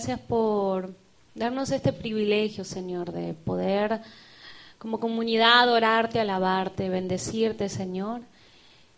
gracias 0.00 0.20
por 0.20 0.94
darnos 1.34 1.70
este 1.70 1.92
privilegio, 1.92 2.64
Señor, 2.64 3.12
de 3.12 3.34
poder 3.34 4.00
como 4.78 4.98
comunidad 4.98 5.70
orarte, 5.70 6.18
alabarte, 6.18 6.88
bendecirte, 6.88 7.68
Señor. 7.68 8.22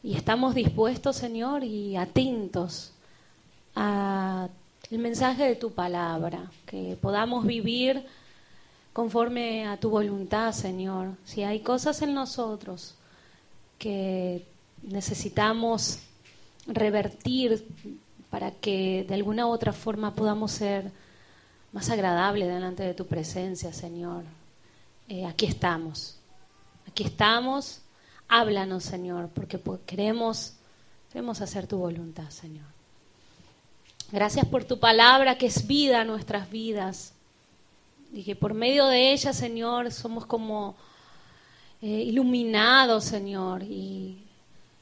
Y 0.05 0.15
estamos 0.15 0.55
dispuestos, 0.55 1.16
Señor, 1.16 1.65
y 1.65 1.97
atentos 1.97 2.92
a 3.75 4.48
el 4.92 4.98
mensaje 5.01 5.42
de 5.42 5.56
tu 5.56 5.73
palabra, 5.73 6.52
que 6.66 6.97
podamos 7.03 7.45
vivir 7.45 8.06
conforme 8.92 9.66
a 9.66 9.78
tu 9.78 9.91
voluntad, 9.91 10.53
Señor. 10.53 11.16
Si 11.25 11.42
hay 11.42 11.59
cosas 11.62 12.00
en 12.03 12.14
nosotros 12.14 12.95
que 13.77 14.47
necesitamos 14.84 15.98
revertir 16.69 17.66
para 18.32 18.50
que 18.50 19.04
de 19.06 19.14
alguna 19.14 19.46
u 19.46 19.50
otra 19.50 19.74
forma 19.74 20.14
podamos 20.14 20.52
ser 20.52 20.91
más 21.70 21.91
agradables 21.91 22.48
delante 22.48 22.82
de 22.82 22.95
tu 22.95 23.06
presencia, 23.06 23.74
Señor. 23.74 24.24
Eh, 25.06 25.27
aquí 25.27 25.45
estamos, 25.45 26.16
aquí 26.88 27.05
estamos. 27.05 27.82
Háblanos, 28.28 28.84
Señor, 28.84 29.28
porque 29.34 29.60
queremos, 29.84 30.55
queremos 31.10 31.42
hacer 31.42 31.66
tu 31.66 31.77
voluntad, 31.77 32.30
Señor. 32.30 32.64
Gracias 34.11 34.46
por 34.46 34.64
tu 34.64 34.80
palabra 34.80 35.36
que 35.36 35.44
es 35.44 35.67
vida 35.67 36.00
a 36.00 36.05
nuestras 36.05 36.50
vidas 36.50 37.12
y 38.14 38.22
que 38.22 38.34
por 38.34 38.55
medio 38.55 38.86
de 38.86 39.12
ella, 39.12 39.34
Señor, 39.34 39.92
somos 39.92 40.24
como 40.24 40.74
eh, 41.83 41.86
iluminados, 41.86 43.05
Señor, 43.05 43.62
y 43.62 44.24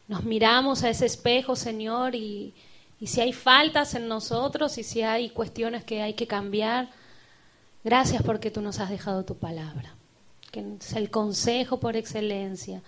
nos 0.07 0.23
miramos 0.23 0.85
a 0.85 0.89
ese 0.89 1.07
espejo, 1.07 1.57
Señor, 1.57 2.15
y, 2.15 2.55
y 3.01 3.07
si 3.07 3.21
hay 3.21 3.33
faltas 3.33 3.95
en 3.95 4.09
nosotros 4.09 4.77
y 4.79 4.85
si 4.85 5.03
hay 5.03 5.31
cuestiones 5.31 5.85
que 5.85 6.03
hay 6.03 6.15
que 6.15 6.27
cambiar, 6.27 6.91
gracias 7.83 8.23
porque 8.23 8.51
tú 8.51 8.61
nos 8.61 8.79
has 8.79 8.91
dejado 8.91 9.25
tu 9.25 9.37
palabra, 9.37 9.95
que 10.53 10.65
es 10.79 10.93
el 10.93 11.11
consejo 11.11 11.81
por 11.81 11.97
excelencia, 11.97 12.83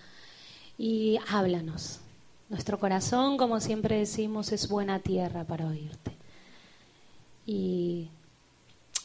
y 0.77 1.19
háblanos. 1.27 1.99
Nuestro 2.49 2.79
corazón, 2.79 3.37
como 3.37 3.59
siempre 3.59 3.97
decimos, 3.97 4.51
es 4.51 4.69
buena 4.69 4.99
tierra 4.99 5.43
para 5.43 5.67
oírte 5.67 6.13
y 7.45 8.09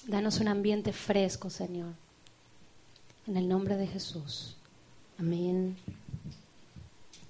danos 0.06 0.40
un 0.40 0.48
ambiente 0.48 0.92
fresco, 0.92 1.50
Señor. 1.50 1.92
En 3.26 3.36
el 3.36 3.48
nombre 3.48 3.76
de 3.76 3.86
Jesús. 3.86 4.56
Amén. 5.18 5.76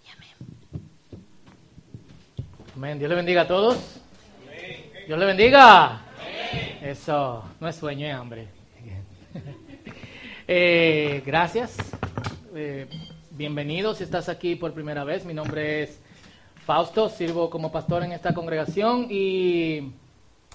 Y 0.04 0.10
amén. 0.10 0.34
Amén. 2.78 2.96
Dios 2.96 3.08
le 3.08 3.16
bendiga 3.16 3.42
a 3.42 3.48
todos. 3.48 3.76
Dios 5.04 5.18
le 5.18 5.26
bendiga. 5.26 6.00
Eso, 6.80 7.42
no 7.58 7.66
es 7.66 7.74
sueño, 7.74 8.06
es 8.06 8.14
hambre. 8.14 8.46
Eh, 10.46 11.20
gracias. 11.26 11.76
Eh, 12.54 12.86
bienvenido 13.32 13.94
si 13.94 14.04
estás 14.04 14.28
aquí 14.28 14.54
por 14.54 14.72
primera 14.74 15.02
vez. 15.02 15.24
Mi 15.24 15.34
nombre 15.34 15.82
es 15.82 15.98
Fausto, 16.64 17.08
sirvo 17.08 17.50
como 17.50 17.72
pastor 17.72 18.04
en 18.04 18.12
esta 18.12 18.32
congregación 18.32 19.08
y 19.10 19.90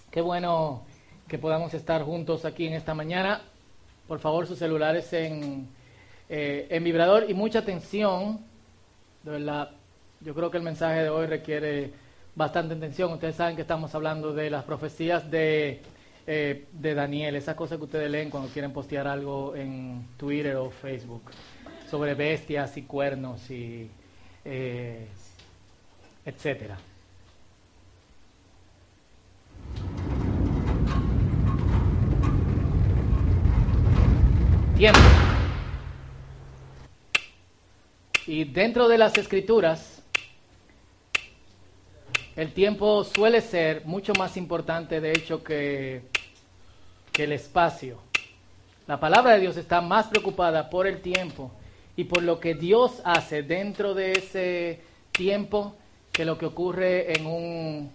Qué 0.09 0.21
bueno 0.21 0.85
que 1.27 1.37
podamos 1.37 1.73
estar 1.73 2.03
juntos 2.03 2.45
aquí 2.45 2.67
en 2.67 2.73
esta 2.73 2.93
mañana. 2.93 3.41
Por 4.07 4.19
favor, 4.19 4.47
sus 4.47 4.59
celulares 4.59 5.11
en, 5.11 5.67
eh, 6.29 6.67
en 6.69 6.85
vibrador 6.85 7.29
y 7.29 7.33
mucha 7.33 7.59
atención. 7.59 8.39
De 9.23 9.31
verdad, 9.31 9.71
yo 10.21 10.33
creo 10.33 10.49
que 10.49 10.57
el 10.57 10.63
mensaje 10.63 11.03
de 11.03 11.09
hoy 11.09 11.27
requiere 11.27 12.01
bastante 12.35 12.75
atención. 12.75 13.11
Ustedes 13.13 13.35
saben 13.35 13.55
que 13.55 13.61
estamos 13.61 13.93
hablando 13.95 14.33
de 14.33 14.49
las 14.49 14.63
profecías 14.63 15.29
de, 15.29 15.81
eh, 16.27 16.65
de 16.71 16.93
Daniel, 16.93 17.35
esas 17.35 17.55
cosas 17.55 17.77
que 17.77 17.83
ustedes 17.85 18.09
leen 18.09 18.29
cuando 18.29 18.49
quieren 18.49 18.73
postear 18.73 19.07
algo 19.07 19.55
en 19.55 20.07
Twitter 20.17 20.55
o 20.55 20.69
Facebook 20.69 21.23
sobre 21.89 22.15
bestias 22.15 22.75
y 22.77 22.83
cuernos 22.83 23.49
y 23.51 23.89
eh, 24.45 25.07
etcétera. 26.25 26.77
tiempo. 34.75 34.99
Y 38.25 38.45
dentro 38.45 38.87
de 38.87 38.97
las 38.97 39.17
escrituras, 39.17 39.92
el 42.35 42.51
tiempo 42.51 43.03
suele 43.03 43.41
ser 43.41 43.85
mucho 43.85 44.13
más 44.17 44.37
importante, 44.37 44.99
de 44.99 45.11
hecho, 45.11 45.43
que, 45.43 46.01
el 47.17 47.31
espacio. 47.31 47.99
La 48.87 48.99
palabra 48.99 49.33
de 49.33 49.41
Dios 49.41 49.55
está 49.55 49.81
más 49.81 50.07
preocupada 50.07 50.67
por 50.69 50.87
el 50.87 50.99
tiempo 50.99 51.51
y 51.95 52.05
por 52.05 52.23
lo 52.23 52.39
que 52.39 52.55
Dios 52.55 53.01
hace 53.05 53.43
dentro 53.43 53.93
de 53.93 54.13
ese 54.13 54.81
tiempo 55.11 55.75
que 56.11 56.25
lo 56.25 56.39
que 56.39 56.47
ocurre 56.47 57.13
en 57.15 57.27
un 57.27 57.91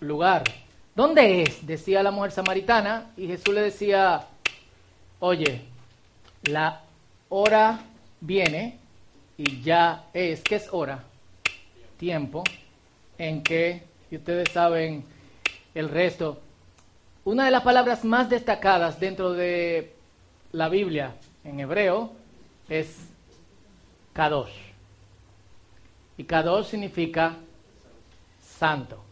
lugar. 0.00 0.44
¿Dónde 0.94 1.42
es? 1.42 1.66
Decía 1.66 2.02
la 2.02 2.10
mujer 2.10 2.32
samaritana 2.32 3.12
y 3.16 3.26
Jesús 3.26 3.54
le 3.54 3.62
decía, 3.62 4.26
oye, 5.20 5.62
la 6.42 6.82
hora 7.30 7.80
viene 8.20 8.78
y 9.38 9.62
ya 9.62 10.04
es, 10.12 10.42
¿qué 10.42 10.56
es 10.56 10.68
hora? 10.70 11.02
Tiempo 11.96 12.44
en 13.18 13.42
que, 13.42 13.82
y 14.10 14.16
ustedes 14.16 14.50
saben 14.50 15.04
el 15.74 15.88
resto, 15.88 16.40
una 17.24 17.46
de 17.46 17.50
las 17.50 17.62
palabras 17.62 18.04
más 18.04 18.28
destacadas 18.28 19.00
dentro 19.00 19.32
de 19.32 19.94
la 20.52 20.68
Biblia 20.68 21.14
en 21.42 21.60
hebreo 21.60 22.12
es 22.68 22.96
Kadosh. 24.12 24.52
Y 26.16 26.24
Kadosh 26.24 26.66
significa 26.66 27.36
santo. 28.40 29.02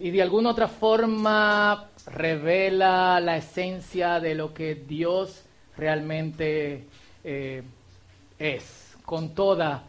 Y 0.00 0.10
de 0.10 0.22
alguna 0.22 0.50
otra 0.50 0.68
forma 0.68 1.88
revela 2.06 3.20
la 3.20 3.36
esencia 3.36 4.20
de 4.20 4.34
lo 4.34 4.52
que 4.52 4.74
Dios 4.74 5.42
realmente 5.76 6.84
eh, 7.22 7.62
es, 8.38 8.96
con 9.04 9.34
toda 9.34 9.84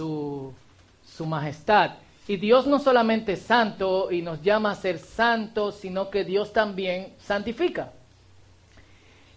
su, 0.00 1.26
majestad. 1.26 1.92
Y 2.26 2.36
Dios 2.38 2.66
no 2.66 2.78
solamente 2.78 3.32
es 3.32 3.42
santo 3.42 4.10
y 4.10 4.22
nos 4.22 4.40
llama 4.40 4.70
a 4.70 4.74
ser 4.74 4.98
santos, 4.98 5.76
sino 5.80 6.08
que 6.08 6.24
Dios 6.24 6.52
también 6.52 7.12
santifica. 7.18 7.92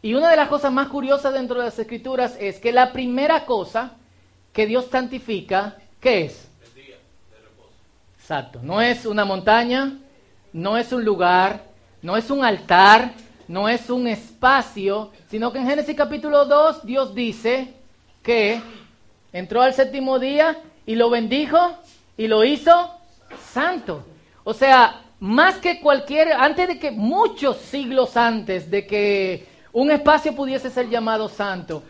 Y 0.02 0.14
una 0.14 0.30
de 0.30 0.38
las 0.38 0.48
cosas 0.48 0.72
más 0.72 0.88
curiosas 0.88 1.34
dentro 1.34 1.60
de 1.60 1.66
las 1.66 1.78
escrituras 1.78 2.38
es 2.40 2.60
que 2.60 2.72
la 2.72 2.94
primera 2.94 3.46
cosa 3.46 3.94
que 4.54 4.66
Dios 4.66 4.88
santifica, 4.90 5.76
¿qué 6.00 6.26
es? 6.26 6.48
El 6.68 6.74
día 6.76 6.96
de 7.32 7.40
reposo. 7.44 7.70
Exacto. 8.18 8.60
No 8.62 8.82
es 8.82 9.06
una 9.06 9.26
montaña, 9.26 9.98
no 10.54 10.78
es 10.78 10.94
un 10.94 11.04
lugar, 11.04 11.64
no 12.02 12.16
es 12.16 12.30
un 12.30 12.46
altar, 12.46 13.12
no 13.48 13.68
es 13.68 13.90
un 13.90 14.08
espacio, 14.08 15.12
sino 15.30 15.52
que 15.52 15.60
en 15.60 15.68
Génesis 15.68 15.96
capítulo 15.96 16.46
2 16.46 16.86
Dios 16.86 17.14
dice 17.14 17.74
que 18.22 18.62
entró 19.34 19.62
al 19.62 19.74
séptimo 19.74 20.20
día 20.20 20.58
y 20.86 20.96
lo 20.96 21.10
bendijo 21.10 21.58
y 22.16 22.28
lo 22.28 22.44
hizo 22.44 22.92
santo. 23.52 24.06
O 24.44 24.54
sea, 24.54 25.02
más 25.20 25.56
que 25.56 25.82
cualquier, 25.82 26.32
antes 26.34 26.68
de 26.68 26.80
que 26.80 26.92
muchos 26.92 27.58
siglos 27.58 28.16
antes 28.16 28.70
de 28.70 28.86
que 28.86 29.48
un 29.72 29.90
espacio 29.90 30.36
pudiese 30.36 30.70
ser 30.70 30.90
llamado 30.90 31.28
santo, 31.28 31.84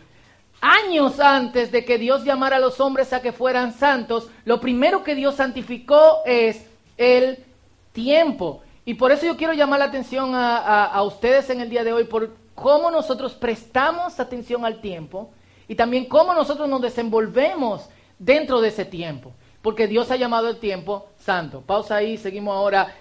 años 0.62 1.20
antes 1.20 1.72
de 1.72 1.84
que 1.84 1.98
Dios 1.98 2.24
llamara 2.24 2.56
a 2.56 2.60
los 2.60 2.80
hombres 2.80 3.12
a 3.12 3.22
que 3.22 3.34
fueran 3.34 3.74
santos, 3.74 4.30
lo 4.46 4.62
primero 4.62 5.04
que 5.04 5.14
Dios 5.14 5.36
santificó 5.36 6.20
es 6.26 6.66
el 6.98 7.44
tiempo. 7.92 8.62
Y 8.86 8.94
por 8.94 9.12
eso 9.12 9.26
yo 9.26 9.36
quiero 9.36 9.54
llamar 9.54 9.80
la 9.80 9.86
atención 9.86 10.32
a, 10.34 11.02
ustedes 11.04 11.50
en 11.50 11.60
el 11.60 11.70
día 11.70 11.84
de 11.84 11.92
hoy 11.92 12.06
por 12.06 12.36
cómo 12.56 12.92
nosotros 12.92 13.34
prestamos 13.34 14.20
atención 14.20 14.64
al 14.66 14.80
tiempo 14.80 15.32
y 15.68 15.76
también 15.76 16.06
cómo 16.06 16.34
nosotros 16.34 16.68
nos 16.70 16.82
desenvolvemos 16.82 17.90
dentro 18.20 18.62
de 18.62 18.70
ese 18.70 18.86
tiempo. 18.86 19.32
Porque 19.62 19.88
Dios 19.88 20.12
ha 20.12 20.18
llamado 20.18 20.50
el 20.50 20.58
tiempo 20.58 21.08
santo. 21.18 21.62
Pausa 21.62 21.96
ahí, 21.96 22.18
seguimos 22.18 22.56
ahora. 22.56 22.94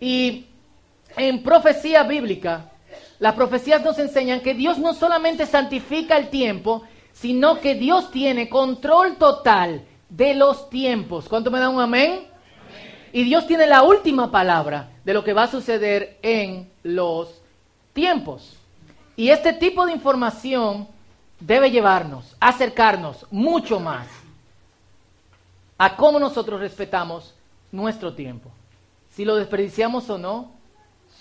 Y 0.00 0.46
en 1.16 1.42
profecía 1.42 2.04
bíblica, 2.04 2.70
las 3.18 3.34
profecías 3.34 3.82
nos 3.82 3.98
enseñan 3.98 4.40
que 4.40 4.54
Dios 4.54 4.78
no 4.78 4.94
solamente 4.94 5.44
santifica 5.44 6.16
el 6.16 6.28
tiempo, 6.28 6.84
sino 7.12 7.60
que 7.60 7.74
Dios 7.74 8.12
tiene 8.12 8.48
control 8.48 9.16
total 9.16 9.82
de 10.08 10.34
los 10.34 10.70
tiempos. 10.70 11.28
¿Cuánto 11.28 11.50
me 11.50 11.58
da 11.58 11.68
un 11.68 11.80
amén? 11.80 12.28
Y 13.12 13.24
Dios 13.24 13.46
tiene 13.46 13.66
la 13.66 13.82
última 13.82 14.30
palabra 14.30 14.90
de 15.04 15.14
lo 15.14 15.24
que 15.24 15.32
va 15.32 15.44
a 15.44 15.50
suceder 15.50 16.18
en 16.22 16.70
los 16.82 17.40
tiempos. 17.92 18.56
Y 19.16 19.30
este 19.30 19.52
tipo 19.52 19.84
de 19.84 19.92
información 19.92 20.86
debe 21.40 21.70
llevarnos, 21.70 22.36
acercarnos 22.40 23.26
mucho 23.30 23.80
más 23.80 24.06
a 25.76 25.96
cómo 25.96 26.18
nosotros 26.18 26.60
respetamos 26.60 27.34
nuestro 27.70 28.14
tiempo. 28.14 28.50
si 29.10 29.24
lo 29.24 29.34
desperdiciamos 29.34 30.08
o 30.10 30.18
no, 30.18 30.52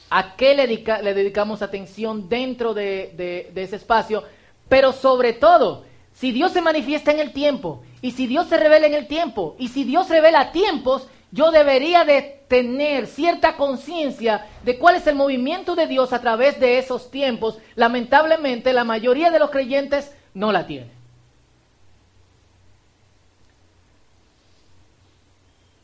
a 0.10 0.36
qué 0.36 0.56
le, 0.56 1.14
dedicamos 1.14 1.62
atención 1.62 2.30
dentro 2.30 2.74
de, 2.74 3.52
ese 3.56 3.76
espacio, 3.76 4.24
pero 4.70 4.94
sobre 4.94 5.34
todo, 5.34 5.86
si 6.14 6.32
Dios 6.32 6.52
se 6.52 6.62
manifiesta 6.62 7.12
en 7.12 7.20
el 7.20 7.34
tiempo, 7.34 7.84
y 8.02 8.12
si 8.12 8.28
Dios 8.28 8.48
se 8.48 8.58
revela 8.58 8.86
en 8.88 8.94
el 8.94 9.08
tiempo, 9.08 9.56
y 9.58 9.70
si 9.70 9.84
Dios 9.84 10.10
revela 10.10 10.52
tiempos, 10.52 11.08
yo 11.32 11.52
debería 11.52 12.06
de 12.06 12.37
tener 12.48 13.08
cierta 13.08 13.58
conciencia 13.58 14.46
de 14.64 14.78
cuál 14.78 14.96
es 14.96 15.08
el 15.08 15.16
movimiento 15.16 15.76
de 15.76 15.88
Dios 15.88 16.14
a 16.14 16.22
través 16.22 16.60
de 16.60 16.78
esos 16.78 17.12
tiempos. 17.12 17.58
Lamentablemente, 17.76 18.74
la 18.74 18.84
mayoría 18.84 19.32
de 19.32 19.40
los 19.40 19.50
creyentes 19.50 20.12
no 20.34 20.52
la 20.52 20.66
tiene. 20.66 20.98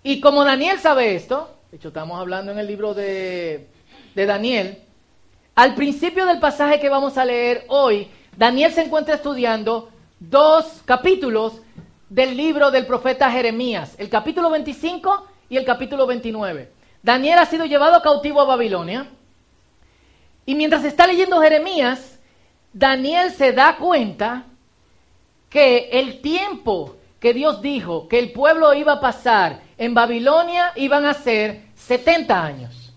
Y 0.03 0.19
como 0.19 0.43
Daniel 0.43 0.79
sabe 0.79 1.15
esto, 1.15 1.55
de 1.71 1.77
hecho 1.77 1.87
estamos 1.89 2.19
hablando 2.19 2.51
en 2.51 2.59
el 2.59 2.67
libro 2.67 2.93
de, 2.93 3.67
de 4.15 4.25
Daniel, 4.25 4.79
al 5.55 5.75
principio 5.75 6.25
del 6.25 6.39
pasaje 6.39 6.79
que 6.79 6.89
vamos 6.89 7.17
a 7.17 7.25
leer 7.25 7.65
hoy, 7.67 8.09
Daniel 8.35 8.73
se 8.73 8.81
encuentra 8.81 9.15
estudiando 9.15 9.89
dos 10.19 10.81
capítulos 10.85 11.61
del 12.09 12.35
libro 12.35 12.69
del 12.71 12.85
profeta 12.85 13.31
Jeremías, 13.31 13.95
el 13.97 14.09
capítulo 14.09 14.49
25 14.49 15.27
y 15.53 15.57
el 15.57 15.65
capítulo 15.65 16.07
29. 16.07 16.71
Daniel 17.03 17.37
ha 17.37 17.45
sido 17.45 17.65
llevado 17.65 18.01
cautivo 18.01 18.41
a 18.41 18.45
Babilonia 18.45 19.05
y 20.47 20.55
mientras 20.55 20.83
está 20.83 21.05
leyendo 21.05 21.39
Jeremías, 21.39 22.19
Daniel 22.73 23.29
se 23.29 23.53
da 23.53 23.77
cuenta 23.77 24.45
que 25.51 25.89
el 25.91 26.21
tiempo 26.21 26.95
que 27.19 27.35
Dios 27.35 27.61
dijo 27.61 28.07
que 28.07 28.17
el 28.17 28.31
pueblo 28.31 28.73
iba 28.73 28.93
a 28.93 28.99
pasar 28.99 29.61
en 29.77 29.93
Babilonia 29.93 30.71
iban 30.75 31.05
a 31.05 31.13
ser 31.13 31.65
70 31.75 32.43
años. 32.43 32.91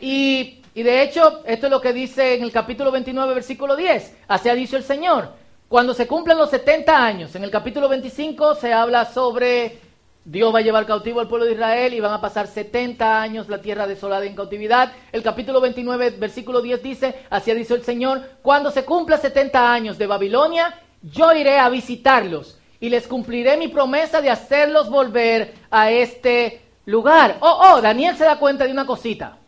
Y, 0.00 0.62
de 0.74 1.02
hecho, 1.02 1.42
esto 1.44 1.66
es 1.66 1.70
lo 1.70 1.82
que 1.82 1.92
dice 1.92 2.36
en 2.36 2.44
el 2.44 2.50
capítulo 2.50 2.90
29, 2.90 3.34
versículo 3.34 3.76
10. 3.76 4.16
Así 4.26 4.48
ha 4.48 4.54
dicho 4.54 4.78
el 4.78 4.84
Señor. 4.84 5.42
Cuando 5.72 5.94
se 5.94 6.06
cumplen 6.06 6.36
los 6.36 6.50
70 6.50 7.02
años, 7.02 7.34
en 7.34 7.44
el 7.44 7.50
capítulo 7.50 7.88
25 7.88 8.56
se 8.56 8.74
habla 8.74 9.06
sobre 9.06 9.78
Dios 10.22 10.54
va 10.54 10.58
a 10.58 10.62
llevar 10.62 10.84
cautivo 10.84 11.18
al 11.18 11.28
pueblo 11.28 11.46
de 11.46 11.52
Israel 11.52 11.94
y 11.94 12.00
van 12.00 12.12
a 12.12 12.20
pasar 12.20 12.46
70 12.46 13.22
años 13.22 13.48
la 13.48 13.62
tierra 13.62 13.86
desolada 13.86 14.26
en 14.26 14.36
cautividad. 14.36 14.92
El 15.12 15.22
capítulo 15.22 15.62
29, 15.62 16.10
versículo 16.18 16.60
10 16.60 16.82
dice, 16.82 17.14
así 17.30 17.54
dicho 17.54 17.74
el 17.74 17.84
Señor, 17.84 18.20
cuando 18.42 18.70
se 18.70 18.84
cumpla 18.84 19.16
70 19.16 19.72
años 19.72 19.96
de 19.96 20.06
Babilonia, 20.06 20.78
yo 21.00 21.32
iré 21.32 21.58
a 21.58 21.70
visitarlos 21.70 22.58
y 22.78 22.90
les 22.90 23.08
cumpliré 23.08 23.56
mi 23.56 23.68
promesa 23.68 24.20
de 24.20 24.28
hacerlos 24.28 24.90
volver 24.90 25.54
a 25.70 25.90
este 25.90 26.60
lugar. 26.84 27.38
Oh, 27.40 27.72
oh, 27.72 27.80
Daniel 27.80 28.14
se 28.18 28.24
da 28.24 28.38
cuenta 28.38 28.66
de 28.66 28.72
una 28.72 28.84
cosita. 28.84 29.38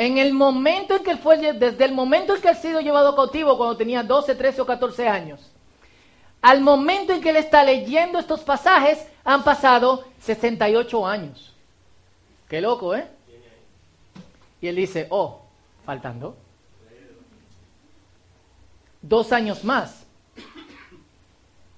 En 0.00 0.16
el 0.16 0.32
momento 0.32 0.96
en 0.96 1.02
que 1.02 1.10
él 1.10 1.18
fue, 1.18 1.36
desde 1.52 1.84
el 1.84 1.92
momento 1.92 2.34
en 2.34 2.40
que 2.40 2.48
él 2.48 2.56
ha 2.56 2.58
sido 2.58 2.80
llevado 2.80 3.14
cautivo, 3.14 3.58
cuando 3.58 3.76
tenía 3.76 4.02
12, 4.02 4.34
13 4.34 4.62
o 4.62 4.64
14 4.64 5.06
años, 5.06 5.52
al 6.40 6.62
momento 6.62 7.12
en 7.12 7.20
que 7.20 7.28
él 7.28 7.36
está 7.36 7.62
leyendo 7.62 8.18
estos 8.18 8.40
pasajes, 8.40 9.06
han 9.24 9.44
pasado 9.44 10.06
68 10.20 11.06
años. 11.06 11.52
Qué 12.48 12.62
loco, 12.62 12.94
¿eh? 12.94 13.08
Y 14.62 14.68
él 14.68 14.76
dice, 14.76 15.06
oh, 15.10 15.42
faltando. 15.84 16.34
Dos 19.02 19.32
años 19.32 19.62
más. 19.64 20.06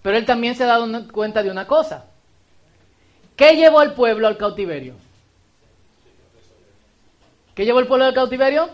Pero 0.00 0.16
él 0.16 0.24
también 0.24 0.54
se 0.54 0.62
ha 0.62 0.68
dado 0.68 1.08
cuenta 1.08 1.42
de 1.42 1.50
una 1.50 1.66
cosa. 1.66 2.04
¿Qué 3.34 3.56
llevó 3.56 3.80
al 3.80 3.94
pueblo 3.94 4.28
al 4.28 4.36
cautiverio? 4.36 4.94
¿Qué 7.54 7.64
llevó 7.64 7.80
el 7.80 7.86
pueblo 7.86 8.06
al 8.06 8.14
cautiverio? 8.14 8.70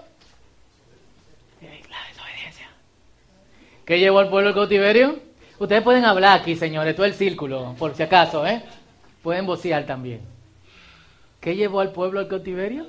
La 1.61 1.99
desobediencia. 2.09 2.69
¿Qué 3.85 3.99
llevó 3.99 4.21
al 4.21 4.29
pueblo 4.29 4.51
al 4.51 4.55
cautiverio? 4.55 5.19
Ustedes 5.59 5.83
pueden 5.83 6.05
hablar 6.05 6.39
aquí, 6.39 6.55
señores, 6.55 6.95
todo 6.95 7.07
el 7.07 7.15
círculo, 7.15 7.75
por 7.77 7.95
si 7.97 8.05
acaso, 8.05 8.47
¿eh? 8.47 8.63
Pueden 9.23 9.47
vocear 9.47 9.85
también. 9.85 10.21
¿Qué 11.41 11.57
llevó 11.57 11.81
al 11.81 11.91
pueblo 11.91 12.21
al 12.21 12.29
cautiverio? 12.29 12.87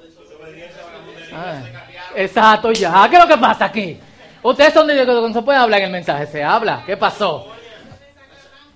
Ah, 1.34 1.62
exacto, 2.16 2.72
ya. 2.72 3.08
¿Qué 3.10 3.16
es 3.16 3.22
lo 3.22 3.28
que 3.28 3.38
pasa 3.38 3.66
aquí? 3.66 4.00
Ustedes 4.44 4.74
son 4.74 4.86
de 4.86 4.96
que 4.96 5.06
no 5.06 5.34
se 5.34 5.42
puede 5.42 5.58
hablar 5.58 5.80
en 5.80 5.88
el 5.88 5.92
mensaje, 5.92 6.28
se 6.28 6.44
habla. 6.44 6.84
¿Qué 6.86 6.98
pasó? 6.98 7.48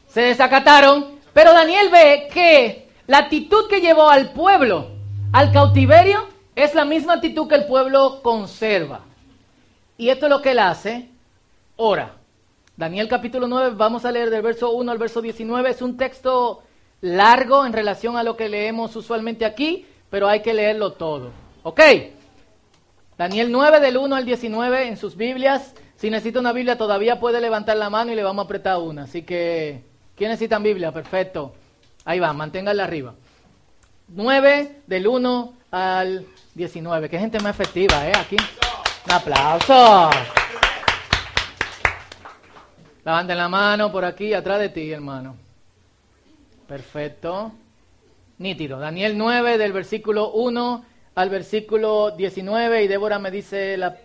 Se 0.07 0.21
desacataron, 0.21 1.19
pero 1.31 1.53
Daniel 1.53 1.89
ve 1.91 2.27
que 2.33 2.89
la 3.05 3.19
actitud 3.19 3.69
que 3.69 3.81
llevó 3.81 4.09
al 4.09 4.31
pueblo 4.31 4.89
al 5.31 5.51
cautiverio 5.51 6.32
es 6.55 6.75
la 6.75 6.85
misma 6.85 7.13
actitud 7.13 7.47
que 7.47 7.55
el 7.55 7.65
pueblo 7.65 8.21
conserva. 8.21 9.01
Y 9.97 10.09
esto 10.09 10.25
es 10.25 10.29
lo 10.29 10.41
que 10.41 10.51
él 10.51 10.59
hace. 10.59 11.09
Ora. 11.75 12.15
Daniel 12.75 13.07
capítulo 13.07 13.47
9, 13.47 13.75
vamos 13.75 14.03
a 14.03 14.11
leer 14.11 14.31
del 14.31 14.41
verso 14.41 14.71
1 14.71 14.91
al 14.91 14.97
verso 14.97 15.21
19. 15.21 15.69
Es 15.69 15.81
un 15.81 15.95
texto 15.95 16.63
largo 17.01 17.65
en 17.65 17.73
relación 17.73 18.17
a 18.17 18.23
lo 18.23 18.35
que 18.35 18.49
leemos 18.49 18.95
usualmente 18.95 19.45
aquí, 19.45 19.85
pero 20.09 20.27
hay 20.27 20.41
que 20.41 20.53
leerlo 20.53 20.93
todo. 20.93 21.31
¿Ok? 21.61 21.81
Daniel 23.15 23.51
9 23.51 23.79
del 23.79 23.97
1 23.97 24.15
al 24.15 24.25
19 24.25 24.87
en 24.87 24.97
sus 24.97 25.15
Biblias. 25.15 25.75
Si 25.95 26.09
necesita 26.09 26.39
una 26.39 26.51
Biblia 26.51 26.77
todavía 26.77 27.19
puede 27.19 27.39
levantar 27.39 27.77
la 27.77 27.89
mano 27.89 28.11
y 28.11 28.15
le 28.15 28.23
vamos 28.23 28.43
a 28.43 28.45
apretar 28.45 28.79
una. 28.79 29.03
Así 29.03 29.21
que, 29.21 29.83
¿quién 30.15 30.31
necesita 30.31 30.57
Biblia? 30.57 30.91
Perfecto. 30.91 31.53
Ahí 32.05 32.19
va, 32.19 32.33
manténgala 32.33 32.83
arriba. 32.83 33.13
9 34.07 34.81
del 34.87 35.07
1 35.07 35.53
al 35.71 36.25
19. 36.55 37.09
Qué 37.09 37.19
gente 37.19 37.39
más 37.39 37.59
efectiva, 37.59 38.07
¿eh? 38.07 38.13
Aquí. 38.15 38.37
Un 39.05 39.11
aplauso. 39.11 40.09
Levanten 43.03 43.37
la 43.37 43.49
mano 43.49 43.91
por 43.91 44.05
aquí, 44.05 44.33
atrás 44.33 44.59
de 44.59 44.69
ti, 44.69 44.91
hermano. 44.91 45.35
Perfecto. 46.67 47.51
Nítido. 48.37 48.79
Daniel 48.79 49.17
9, 49.17 49.57
del 49.57 49.73
versículo 49.73 50.31
1 50.31 50.85
al 51.15 51.29
versículo 51.29 52.11
19. 52.11 52.83
Y 52.83 52.87
Débora 52.87 53.19
me 53.19 53.31
dice 53.31 53.75
la 53.77 53.97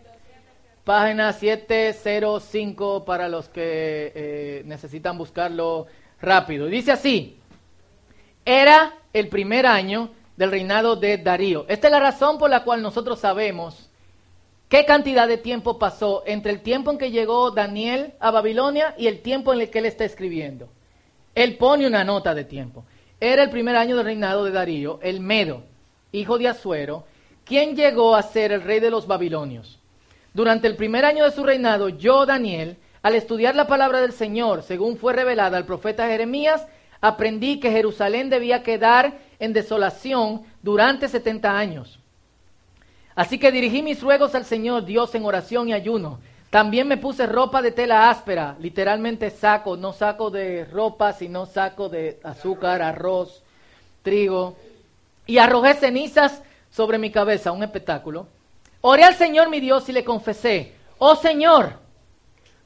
página 0.84 1.32
705 1.32 3.04
para 3.04 3.28
los 3.28 3.48
que 3.48 4.12
eh, 4.14 4.62
necesitan 4.64 5.18
buscarlo 5.18 5.86
rápido. 6.20 6.66
Dice 6.66 6.92
así. 6.92 7.38
Era 8.44 8.94
el 9.12 9.28
primer 9.28 9.66
año 9.66 10.10
del 10.38 10.50
reinado 10.50 10.96
de 10.96 11.18
Darío. 11.18 11.66
Esta 11.68 11.88
es 11.88 11.92
la 11.92 12.00
razón 12.00 12.38
por 12.38 12.48
la 12.48 12.64
cual 12.64 12.80
nosotros 12.80 13.18
sabemos 13.18 13.88
¿Qué 14.68 14.84
cantidad 14.84 15.26
de 15.26 15.38
tiempo 15.38 15.78
pasó 15.78 16.22
entre 16.26 16.52
el 16.52 16.60
tiempo 16.60 16.90
en 16.90 16.98
que 16.98 17.10
llegó 17.10 17.50
Daniel 17.50 18.12
a 18.20 18.30
Babilonia 18.30 18.94
y 18.98 19.06
el 19.06 19.22
tiempo 19.22 19.54
en 19.54 19.62
el 19.62 19.70
que 19.70 19.78
él 19.78 19.86
está 19.86 20.04
escribiendo? 20.04 20.68
Él 21.34 21.56
pone 21.56 21.86
una 21.86 22.04
nota 22.04 22.34
de 22.34 22.44
tiempo. 22.44 22.84
Era 23.18 23.42
el 23.42 23.48
primer 23.48 23.76
año 23.76 23.96
del 23.96 24.04
reinado 24.04 24.44
de 24.44 24.50
Darío, 24.50 24.98
el 25.02 25.20
Medo, 25.20 25.62
hijo 26.12 26.36
de 26.36 26.48
Asuero, 26.48 27.04
quien 27.46 27.76
llegó 27.76 28.14
a 28.14 28.22
ser 28.22 28.52
el 28.52 28.60
rey 28.60 28.78
de 28.78 28.90
los 28.90 29.06
babilonios. 29.06 29.78
Durante 30.34 30.66
el 30.66 30.76
primer 30.76 31.06
año 31.06 31.24
de 31.24 31.30
su 31.30 31.44
reinado, 31.44 31.88
yo, 31.88 32.26
Daniel, 32.26 32.76
al 33.00 33.14
estudiar 33.14 33.56
la 33.56 33.66
palabra 33.66 34.02
del 34.02 34.12
Señor, 34.12 34.62
según 34.62 34.98
fue 34.98 35.14
revelada 35.14 35.56
al 35.56 35.64
profeta 35.64 36.08
Jeremías, 36.08 36.66
aprendí 37.00 37.60
que 37.60 37.70
Jerusalén 37.70 38.30
debía 38.30 38.62
quedar 38.62 39.18
en 39.38 39.52
desolación 39.52 40.42
durante 40.62 41.08
70 41.08 41.56
años. 41.56 41.98
Así 43.14 43.38
que 43.38 43.50
dirigí 43.50 43.82
mis 43.82 44.00
ruegos 44.00 44.34
al 44.34 44.44
Señor 44.44 44.84
Dios 44.84 45.14
en 45.14 45.24
oración 45.24 45.68
y 45.68 45.72
ayuno. 45.72 46.20
También 46.50 46.88
me 46.88 46.96
puse 46.96 47.26
ropa 47.26 47.60
de 47.60 47.72
tela 47.72 48.08
áspera, 48.08 48.56
literalmente 48.58 49.30
saco, 49.30 49.76
no 49.76 49.92
saco 49.92 50.30
de 50.30 50.64
ropa, 50.64 51.12
sino 51.12 51.44
saco 51.44 51.88
de 51.88 52.20
azúcar, 52.22 52.80
arroz, 52.80 53.42
trigo. 54.02 54.56
Y 55.26 55.38
arrojé 55.38 55.74
cenizas 55.74 56.42
sobre 56.70 56.96
mi 56.98 57.10
cabeza, 57.10 57.52
un 57.52 57.62
espectáculo. 57.62 58.28
Oré 58.80 59.04
al 59.04 59.16
Señor 59.16 59.50
mi 59.50 59.60
Dios 59.60 59.88
y 59.88 59.92
le 59.92 60.04
confesé, 60.04 60.72
oh 60.98 61.16
Señor, 61.16 61.72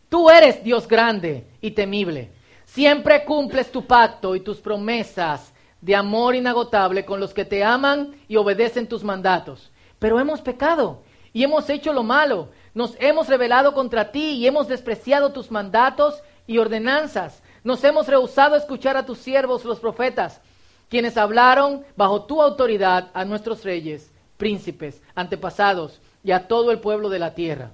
tú 0.08 0.30
eres 0.30 0.62
Dios 0.62 0.86
grande 0.86 1.44
y 1.60 1.72
temible. 1.72 2.30
Siempre 2.73 3.25
cumples 3.25 3.71
tu 3.71 3.87
pacto 3.87 4.35
y 4.35 4.41
tus 4.41 4.59
promesas 4.59 5.52
de 5.81 5.95
amor 5.95 6.35
inagotable 6.35 7.05
con 7.05 7.21
los 7.21 7.35
que 7.35 7.45
te 7.45 7.62
aman 7.62 8.14
y 8.29 8.37
obedecen 8.37 8.88
tus 8.88 9.02
mandatos 9.02 9.73
pero 10.02 10.19
hemos 10.19 10.41
pecado 10.41 11.00
y 11.33 11.45
hemos 11.45 11.71
hecho 11.71 11.93
lo 11.93 12.02
malo. 12.02 12.49
Nos 12.75 12.97
hemos 12.99 13.29
rebelado 13.29 13.73
contra 13.73 14.11
ti 14.11 14.33
y 14.33 14.49
hemos 14.49 14.67
despreciado 14.67 15.31
tus 15.31 15.49
mandatos 15.49 16.21
y 16.45 16.59
ordenanzas. 16.59 17.41
Nos 17.62 17.85
hemos 17.85 18.09
rehusado 18.09 18.57
escuchar 18.57 18.97
a 18.97 19.07
tus 19.07 19.19
siervos, 19.19 19.64
los 19.64 19.79
profetas, 19.79 20.41
quienes 20.88 21.17
hablaron 21.17 21.85
bajo 21.95 22.25
tu 22.25 22.43
autoridad 22.43 23.11
a 23.14 23.25
nuestros 23.25 23.62
reyes, 23.62 24.11
príncipes, 24.38 25.00
antepasados 25.14 26.00
y 26.25 26.33
a 26.33 26.49
todo 26.49 26.73
el 26.73 26.81
pueblo 26.81 27.09
de 27.09 27.21
la 27.21 27.37
tierra. 27.37 27.71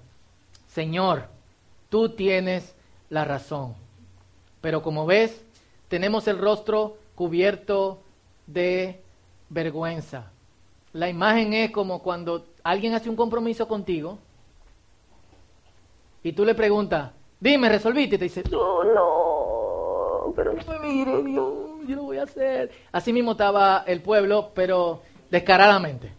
Señor, 0.66 1.28
tú 1.88 2.10
tienes 2.10 2.74
la 3.08 3.24
razón. 3.24 3.74
Pero 4.60 4.82
como 4.82 5.06
ves, 5.06 5.44
tenemos 5.88 6.28
el 6.28 6.38
rostro 6.38 6.96
cubierto 7.14 8.00
de 8.46 9.00
vergüenza. 9.48 10.30
La 10.92 11.08
imagen 11.08 11.52
es 11.52 11.70
como 11.70 12.02
cuando 12.02 12.46
alguien 12.62 12.94
hace 12.94 13.08
un 13.10 13.16
compromiso 13.16 13.68
contigo 13.68 14.18
y 16.22 16.32
tú 16.32 16.44
le 16.44 16.54
preguntas, 16.54 17.12
dime, 17.38 17.68
resolviste, 17.68 18.16
y 18.16 18.18
te 18.18 18.24
dice, 18.24 18.42
no, 18.50 18.84
no, 18.84 20.32
pero 20.34 20.52
no 20.52 20.62
me 20.72 20.88
mire, 20.88 21.22
Dios, 21.22 21.54
yo 21.86 21.96
lo 21.96 22.02
voy 22.02 22.18
a 22.18 22.24
hacer. 22.24 22.70
Así 22.90 23.12
mismo 23.12 23.32
estaba 23.32 23.84
el 23.86 24.02
pueblo, 24.02 24.50
pero 24.54 25.02
descaradamente. 25.30 26.12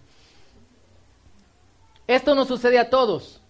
Esto 2.07 2.33
nos 2.33 2.47
sucede 2.47 2.79
a 2.79 2.89
todos, 2.89 3.41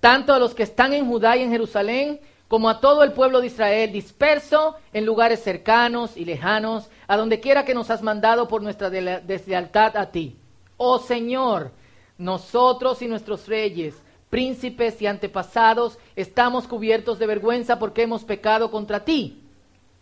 tanto 0.00 0.32
a 0.32 0.38
los 0.38 0.54
que 0.54 0.64
están 0.64 0.92
en 0.94 1.06
Judá 1.06 1.36
y 1.36 1.42
en 1.42 1.50
Jerusalén, 1.50 2.20
como 2.50 2.68
a 2.68 2.80
todo 2.80 3.04
el 3.04 3.12
pueblo 3.12 3.40
de 3.40 3.46
Israel, 3.46 3.92
disperso 3.92 4.74
en 4.92 5.06
lugares 5.06 5.40
cercanos 5.40 6.16
y 6.16 6.24
lejanos, 6.24 6.90
a 7.06 7.16
donde 7.16 7.38
quiera 7.38 7.64
que 7.64 7.74
nos 7.74 7.90
has 7.90 8.02
mandado 8.02 8.48
por 8.48 8.60
nuestra 8.60 8.90
deslealtad 8.90 9.96
a 9.96 10.10
ti. 10.10 10.36
Oh 10.76 10.98
Señor, 10.98 11.70
nosotros 12.18 13.02
y 13.02 13.06
nuestros 13.06 13.46
reyes, 13.46 13.94
príncipes 14.30 15.00
y 15.00 15.06
antepasados, 15.06 15.96
estamos 16.16 16.66
cubiertos 16.66 17.20
de 17.20 17.26
vergüenza 17.26 17.78
porque 17.78 18.02
hemos 18.02 18.24
pecado 18.24 18.72
contra 18.72 19.04
ti. 19.04 19.44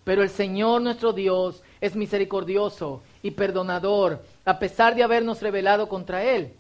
Pero 0.05 0.23
el 0.23 0.31
Señor 0.31 0.81
nuestro 0.81 1.13
Dios 1.13 1.63
es 1.83 1.95
misericordioso 1.97 3.03
y 3.23 3.33
perdonador, 3.33 4.25
a 4.47 4.59
pesar 4.59 4.95
de 4.95 5.03
habernos 5.03 5.43
rebelado 5.43 5.87
contra 5.87 6.25
Él. 6.25 6.55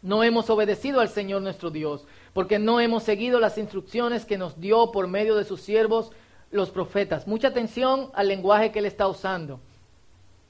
No 0.00 0.24
hemos 0.24 0.48
obedecido 0.48 1.00
al 1.00 1.10
Señor 1.10 1.42
nuestro 1.42 1.68
Dios, 1.68 2.06
porque 2.32 2.58
no 2.58 2.80
hemos 2.80 3.02
seguido 3.02 3.40
las 3.40 3.58
instrucciones 3.58 4.24
que 4.24 4.38
nos 4.38 4.60
dio 4.60 4.92
por 4.92 5.08
medio 5.08 5.36
de 5.36 5.44
sus 5.44 5.60
siervos 5.60 6.10
los 6.50 6.70
profetas. 6.70 7.26
Mucha 7.26 7.48
atención 7.48 8.10
al 8.14 8.28
lenguaje 8.28 8.72
que 8.72 8.78
Él 8.78 8.86
está 8.86 9.06
usando 9.08 9.60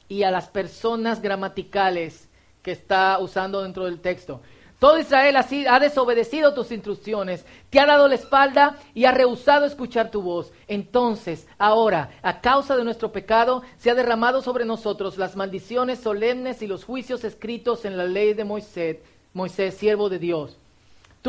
y 0.09 0.23
a 0.23 0.31
las 0.31 0.49
personas 0.49 1.21
gramaticales 1.21 2.29
que 2.63 2.73
está 2.73 3.19
usando 3.19 3.63
dentro 3.63 3.85
del 3.85 4.01
texto. 4.01 4.41
Todo 4.79 5.01
Israel 5.01 5.37
ha 5.37 5.81
desobedecido 5.81 6.55
tus 6.55 6.71
instrucciones, 6.71 7.45
te 7.69 7.81
ha 7.81 7.87
dado 7.87 8.07
la 8.07 8.15
espalda 8.15 8.79
y 8.95 9.07
ha 9.07 9.11
rehusado 9.11 9.67
escuchar 9.67 10.13
tu 10.13 10.23
voz. 10.23 10.53
Entonces, 10.69 11.49
ahora, 11.59 12.11
a 12.23 12.41
causa 12.41 12.77
de 12.77 12.85
nuestro 12.85 13.11
pecado, 13.11 13.63
se 13.77 13.91
ha 13.91 13.97
derramado 13.97 14.41
sobre 14.41 14.65
nosotros 14.65 15.19
las 15.19 15.35
maldiciones 15.35 15.99
solemnes 15.99 16.63
y 16.63 16.69
los 16.69 16.85
juicios 16.85 17.25
escritos 17.25 17.85
en 17.85 17.97
la 17.97 18.05
ley 18.05 18.35
de 18.35 18.45
Moisés, 18.45 18.99
Moisés, 19.33 19.75
siervo 19.75 20.09
de 20.09 20.21
Dios. 20.21 20.59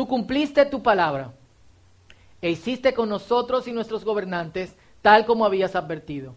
Tú 0.00 0.08
cumpliste 0.08 0.64
tu 0.64 0.82
palabra 0.82 1.34
e 2.40 2.48
hiciste 2.48 2.94
con 2.94 3.10
nosotros 3.10 3.68
y 3.68 3.72
nuestros 3.72 4.02
gobernantes 4.02 4.74
tal 5.02 5.26
como 5.26 5.44
habías 5.44 5.76
advertido. 5.76 6.34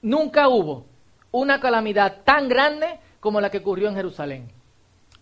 Nunca 0.00 0.48
hubo 0.48 0.86
una 1.32 1.58
calamidad 1.58 2.22
tan 2.22 2.48
grande 2.48 3.00
como 3.18 3.40
la 3.40 3.50
que 3.50 3.58
ocurrió 3.58 3.88
en 3.88 3.96
Jerusalén. 3.96 4.52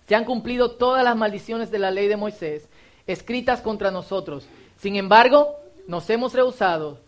Se 0.07 0.15
han 0.15 0.27
cumplido 0.27 0.73
todas 0.73 1.03
las 1.03 1.17
maldiciones 1.17 1.71
de 1.71 1.79
la 1.79 1.91
ley 1.91 2.07
de 2.07 2.19
Moisés 2.19 2.69
escritas 3.07 3.63
contra 3.63 3.91
nosotros. 3.91 4.47
Sin 4.77 4.97
embargo, 4.97 5.57
nos 5.87 6.11
hemos 6.11 6.35
rehusado 6.35 6.99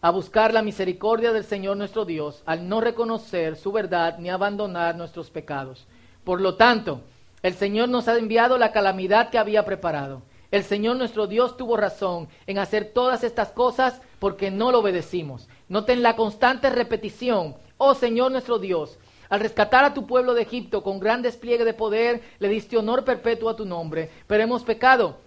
a 0.00 0.10
buscar 0.10 0.52
la 0.52 0.62
misericordia 0.62 1.32
del 1.32 1.44
Señor 1.44 1.76
nuestro 1.76 2.04
Dios 2.04 2.42
al 2.46 2.68
no 2.68 2.80
reconocer 2.80 3.54
su 3.54 3.70
verdad 3.70 4.18
ni 4.18 4.28
abandonar 4.28 4.96
nuestros 4.96 5.30
pecados. 5.30 5.86
Por 6.24 6.40
lo 6.40 6.56
tanto, 6.56 7.02
el 7.42 7.54
Señor 7.54 7.88
nos 7.88 8.08
ha 8.08 8.18
enviado 8.18 8.58
la 8.58 8.72
calamidad 8.72 9.30
que 9.30 9.38
había 9.38 9.64
preparado. 9.64 10.22
El 10.50 10.64
Señor 10.64 10.96
nuestro 10.96 11.26
Dios 11.26 11.56
tuvo 11.56 11.76
razón 11.76 12.28
en 12.46 12.58
hacer 12.58 12.92
todas 12.92 13.22
estas 13.22 13.52
cosas 13.52 14.00
porque 14.18 14.50
no 14.50 14.72
lo 14.72 14.78
obedecimos. 14.78 15.48
Noten 15.68 16.02
la 16.02 16.16
constante 16.16 16.70
repetición, 16.70 17.56
oh 17.76 17.94
Señor 17.94 18.32
nuestro 18.32 18.58
Dios, 18.58 18.98
al 19.28 19.40
rescatar 19.40 19.84
a 19.84 19.92
tu 19.92 20.06
pueblo 20.06 20.34
de 20.34 20.42
Egipto 20.42 20.82
con 20.82 21.00
gran 21.00 21.20
despliegue 21.20 21.64
de 21.64 21.74
poder, 21.74 22.22
le 22.38 22.48
diste 22.48 22.78
honor 22.78 23.04
perpetuo 23.04 23.50
a 23.50 23.56
tu 23.56 23.66
nombre. 23.66 24.10
Pero 24.26 24.42
hemos 24.42 24.62
pecado 24.62 25.18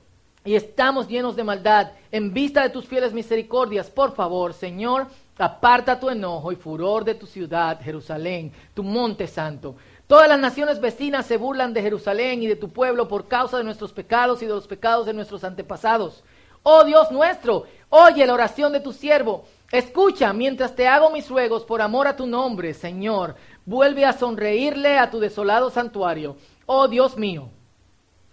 y 0.44 0.56
estamos 0.56 1.08
llenos 1.08 1.36
de 1.36 1.44
maldad. 1.44 1.92
En 2.12 2.34
vista 2.34 2.64
de 2.64 2.72
tus 2.72 2.86
fieles 2.86 3.14
misericordias, 3.14 3.92
por 3.92 4.16
favor, 4.16 4.54
Señor, 4.54 5.08
aparta 5.38 6.00
tu 6.00 6.10
enojo 6.10 6.52
y 6.52 6.56
furor 6.56 7.06
de 7.06 7.16
tu 7.16 7.28
ciudad, 7.28 7.80
Jerusalén, 7.82 8.52
tu 8.74 8.84
monte 8.84 9.28
santo. 9.28 9.76
Todas 10.12 10.28
las 10.28 10.42
naciones 10.42 10.82
vecinas 10.82 11.26
se 11.26 11.38
burlan 11.38 11.74
de 11.74 11.82
Jerusalén 11.82 12.44
y 12.44 12.48
de 12.48 12.58
tu 12.58 12.68
pueblo 12.68 13.08
por 13.08 13.30
causa 13.30 13.58
de 13.58 13.64
nuestros 13.64 13.94
pecados 13.94 14.42
y 14.42 14.46
de 14.46 14.52
los 14.52 14.68
pecados 14.68 15.06
de 15.06 15.14
nuestros 15.14 15.46
antepasados. 15.46 16.22
Oh 16.64 16.84
Dios 16.84 17.14
nuestro, 17.14 17.64
oye 17.88 18.26
la 18.26 18.34
oración 18.34 18.74
de 18.74 18.82
tu 18.82 18.92
siervo. 18.92 19.46
Escucha 19.72 20.34
mientras 20.34 20.76
te 20.76 20.86
hago 20.86 21.12
mis 21.12 21.30
ruegos 21.30 21.64
por 21.64 21.82
amor 21.82 22.08
a 22.08 22.18
tu 22.18 22.28
nombre, 22.28 22.74
Señor. 22.74 23.38
Vuelve 23.66 24.04
a 24.04 24.12
sonreírle 24.12 24.98
a 24.98 25.10
tu 25.10 25.22
desolado 25.22 25.70
santuario. 25.70 26.36
Oh 26.66 26.90
Dios 26.90 27.16
mío, 27.16 27.48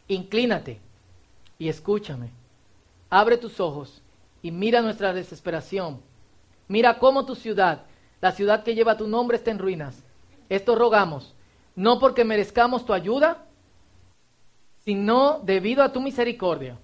inclínate 0.09 0.81
y 1.61 1.69
escúchame. 1.69 2.31
Abre 3.09 3.37
tus 3.37 3.61
ojos 3.61 4.03
y 4.43 4.51
mira 4.51 4.81
nuestra 4.81 5.13
desesperación. 5.13 6.01
Mira 6.67 6.99
cómo 6.99 7.25
tu 7.25 7.37
ciudad, 7.37 7.83
la 8.21 8.33
ciudad 8.33 8.65
que 8.65 8.75
lleva 8.75 8.97
tu 8.97 9.07
nombre, 9.07 9.37
está 9.37 9.53
en 9.53 9.61
ruinas. 9.61 10.03
Esto 10.49 10.75
rogamos, 10.75 11.37
no 11.79 12.01
porque 12.01 12.25
merezcamos 12.25 12.85
tu 12.85 12.93
ayuda, 12.93 13.47
sino 14.85 15.39
debido 15.45 15.85
a 15.85 15.93
tu 15.93 16.01
misericordia. 16.01 16.77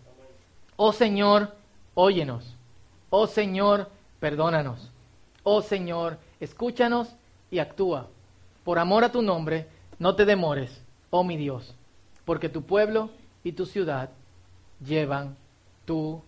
Oh 0.76 0.92
Señor, 0.92 1.52
óyenos. 1.94 2.54
Oh 3.10 3.26
Señor, 3.26 3.90
perdónanos. 4.20 4.92
Oh 5.42 5.62
Señor, 5.62 6.18
escúchanos 6.38 7.08
y 7.50 7.58
actúa 7.58 8.06
por 8.62 8.78
amor 8.78 9.02
a 9.02 9.10
tu 9.10 9.20
nombre, 9.20 9.66
no 9.98 10.14
te 10.14 10.24
demores, 10.24 10.80
oh 11.10 11.24
mi 11.24 11.36
Dios, 11.36 11.74
porque 12.24 12.48
tu 12.48 12.62
pueblo 12.62 13.10
y 13.42 13.50
tu 13.50 13.66
ciudad 13.66 14.10
llevan 14.80 15.36
tu 15.84 16.22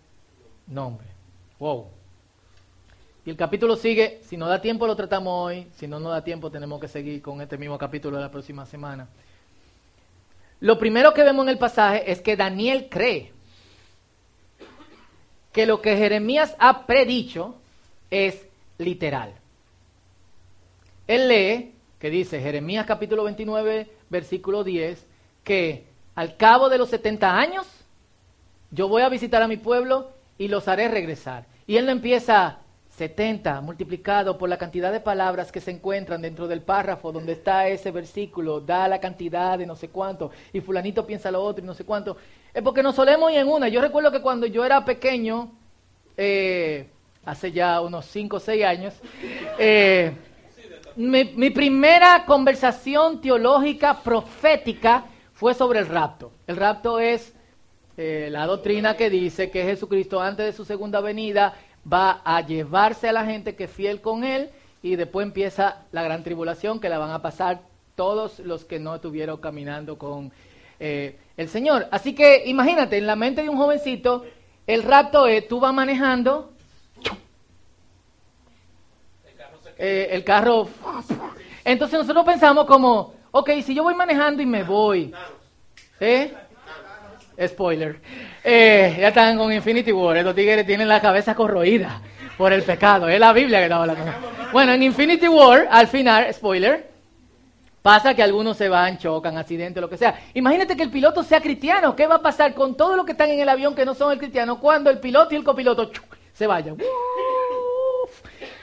nombre. 0.67 1.07
Wow. 1.57 1.96
Y 3.27 3.29
el 3.29 3.35
capítulo 3.35 3.75
sigue, 3.75 4.21
si 4.23 4.37
no 4.37 4.47
da 4.47 4.61
tiempo 4.61 4.87
lo 4.87 4.95
tratamos 4.95 5.47
hoy, 5.47 5.67
si 5.75 5.85
no 5.85 5.99
nos 5.99 6.13
da 6.13 6.23
tiempo 6.23 6.49
tenemos 6.49 6.79
que 6.79 6.87
seguir 6.87 7.21
con 7.21 7.41
este 7.41 7.57
mismo 7.57 7.77
capítulo 7.77 8.15
de 8.15 8.23
la 8.23 8.31
próxima 8.31 8.65
semana. 8.65 9.09
Lo 10.61 10.79
primero 10.79 11.13
que 11.13 11.23
vemos 11.23 11.43
en 11.43 11.49
el 11.49 11.57
pasaje 11.57 12.09
es 12.09 12.21
que 12.21 12.37
Daniel 12.37 12.87
cree 12.89 13.33
que 15.51 15.65
lo 15.65 15.81
que 15.81 15.97
Jeremías 15.97 16.55
ha 16.57 16.85
predicho 16.85 17.55
es 18.09 18.47
literal. 18.77 19.33
Él 21.05 21.27
lee 21.27 21.73
que 21.99 22.09
dice 22.09 22.39
Jeremías 22.39 22.85
capítulo 22.85 23.25
29, 23.25 23.89
versículo 24.09 24.63
10, 24.63 25.05
que 25.43 25.83
al 26.15 26.37
cabo 26.37 26.69
de 26.69 26.77
los 26.77 26.89
70 26.91 27.37
años 27.37 27.67
yo 28.71 28.87
voy 28.87 29.01
a 29.01 29.09
visitar 29.09 29.41
a 29.41 29.49
mi 29.49 29.57
pueblo 29.57 30.11
y 30.37 30.47
los 30.47 30.69
haré 30.69 30.87
regresar. 30.87 31.45
Y 31.67 31.75
él 31.75 31.85
no 31.85 31.91
empieza 31.91 32.59
70 32.97 33.61
multiplicado 33.61 34.39
por 34.39 34.49
la 34.49 34.57
cantidad 34.57 34.91
de 34.91 34.99
palabras 34.99 35.51
que 35.51 35.61
se 35.61 35.69
encuentran 35.69 36.19
dentro 36.19 36.47
del 36.47 36.63
párrafo 36.63 37.11
donde 37.11 37.33
está 37.33 37.67
ese 37.67 37.91
versículo, 37.91 38.59
da 38.59 38.87
la 38.87 38.99
cantidad 38.99 39.55
de 39.55 39.67
no 39.67 39.75
sé 39.75 39.89
cuánto, 39.89 40.31
y 40.51 40.61
fulanito 40.61 41.05
piensa 41.05 41.29
lo 41.29 41.43
otro 41.43 41.63
y 41.63 41.67
no 41.67 41.75
sé 41.75 41.85
cuánto. 41.85 42.17
Es 42.51 42.63
porque 42.63 42.81
nos 42.81 42.95
solemos 42.95 43.31
ir 43.31 43.37
en 43.37 43.49
una. 43.49 43.67
Yo 43.67 43.81
recuerdo 43.81 44.11
que 44.11 44.21
cuando 44.21 44.47
yo 44.47 44.65
era 44.65 44.83
pequeño, 44.83 45.51
eh, 46.17 46.87
hace 47.23 47.51
ya 47.51 47.81
unos 47.81 48.07
5 48.07 48.37
o 48.37 48.39
6 48.39 48.65
años, 48.65 48.95
eh, 49.59 50.13
mi, 50.95 51.51
primera 51.51 52.25
conversación 52.25 53.21
teológica 53.21 54.01
profética 54.01 55.05
fue 55.33 55.53
sobre 55.53 55.77
el 55.77 55.87
rapto. 55.87 56.31
El 56.47 56.55
rapto 56.55 56.97
es 56.99 57.31
eh, 57.95 58.29
la 58.31 58.47
doctrina 58.47 58.97
que 58.97 59.11
dice 59.11 59.51
que 59.51 59.63
Jesucristo 59.63 60.19
antes 60.19 60.47
de 60.47 60.53
su 60.53 60.65
segunda 60.65 60.99
venida 60.99 61.53
va 61.91 62.21
a 62.23 62.41
llevarse 62.41 63.09
a 63.09 63.13
la 63.13 63.25
gente 63.25 63.55
que 63.55 63.65
es 63.65 63.71
fiel 63.71 64.01
con 64.01 64.23
él 64.23 64.49
y 64.81 64.95
después 64.95 65.25
empieza 65.25 65.85
la 65.91 66.03
gran 66.03 66.23
tribulación 66.23 66.79
que 66.79 66.89
la 66.89 66.97
van 66.97 67.11
a 67.11 67.21
pasar 67.21 67.61
todos 67.95 68.39
los 68.39 68.65
que 68.65 68.79
no 68.79 68.95
estuvieron 68.95 69.37
caminando 69.37 69.97
con 69.97 70.31
eh, 70.79 71.17
el 71.35 71.49
Señor. 71.49 71.87
Así 71.91 72.13
que 72.13 72.43
imagínate, 72.45 72.97
en 72.97 73.07
la 73.07 73.15
mente 73.15 73.41
de 73.43 73.49
un 73.49 73.57
jovencito, 73.57 74.25
el 74.65 74.83
rapto 74.83 75.27
es, 75.27 75.47
tú 75.47 75.59
vas 75.59 75.73
manejando 75.73 76.51
Eh, 79.77 80.09
el 80.11 80.23
carro... 80.23 80.67
Entonces 81.63 81.99
nosotros 81.99 82.25
pensamos 82.25 82.65
como, 82.65 83.13
ok, 83.31 83.49
si 83.61 83.75
yo 83.75 83.83
voy 83.83 83.93
manejando 83.93 84.41
y 84.41 84.45
me 84.45 84.63
voy, 84.63 85.13
¿eh? 85.99 86.33
Spoiler. 87.45 87.99
Eh, 88.43 88.97
ya 88.99 89.09
están 89.09 89.37
con 89.37 89.51
Infinity 89.51 89.91
War, 89.91 90.17
estos 90.17 90.33
tigres 90.33 90.65
tienen 90.65 90.87
la 90.87 90.99
cabeza 90.99 91.35
corroída 91.35 92.01
por 92.37 92.51
el 92.51 92.63
pecado, 92.63 93.07
es 93.07 93.19
la 93.19 93.33
Biblia 93.33 93.59
que 93.59 93.65
estaba 93.65 93.83
hablando. 93.83 94.11
Bueno, 94.51 94.73
en 94.73 94.83
Infinity 94.83 95.27
War, 95.27 95.67
al 95.69 95.87
final, 95.87 96.33
spoiler, 96.33 96.89
pasa 97.81 98.13
que 98.13 98.23
algunos 98.23 98.57
se 98.57 98.69
van, 98.69 98.97
chocan, 98.97 99.37
accidente, 99.37 99.79
lo 99.79 99.89
que 99.89 99.97
sea. 99.97 100.19
Imagínate 100.33 100.75
que 100.75 100.83
el 100.83 100.89
piloto 100.89 101.23
sea 101.23 101.41
cristiano, 101.41 101.95
¿qué 101.95 102.07
va 102.07 102.15
a 102.15 102.21
pasar 102.21 102.53
con 102.53 102.75
todos 102.75 102.95
los 102.95 103.05
que 103.05 103.11
están 103.11 103.29
en 103.29 103.39
el 103.39 103.49
avión 103.49 103.75
que 103.75 103.85
no 103.85 103.93
son 103.93 104.11
el 104.11 104.17
cristiano 104.17 104.59
cuando 104.59 104.89
el 104.89 104.99
piloto 104.99 105.33
y 105.33 105.37
el 105.37 105.43
copiloto 105.43 105.91
se 106.33 106.47
vayan? 106.47 106.77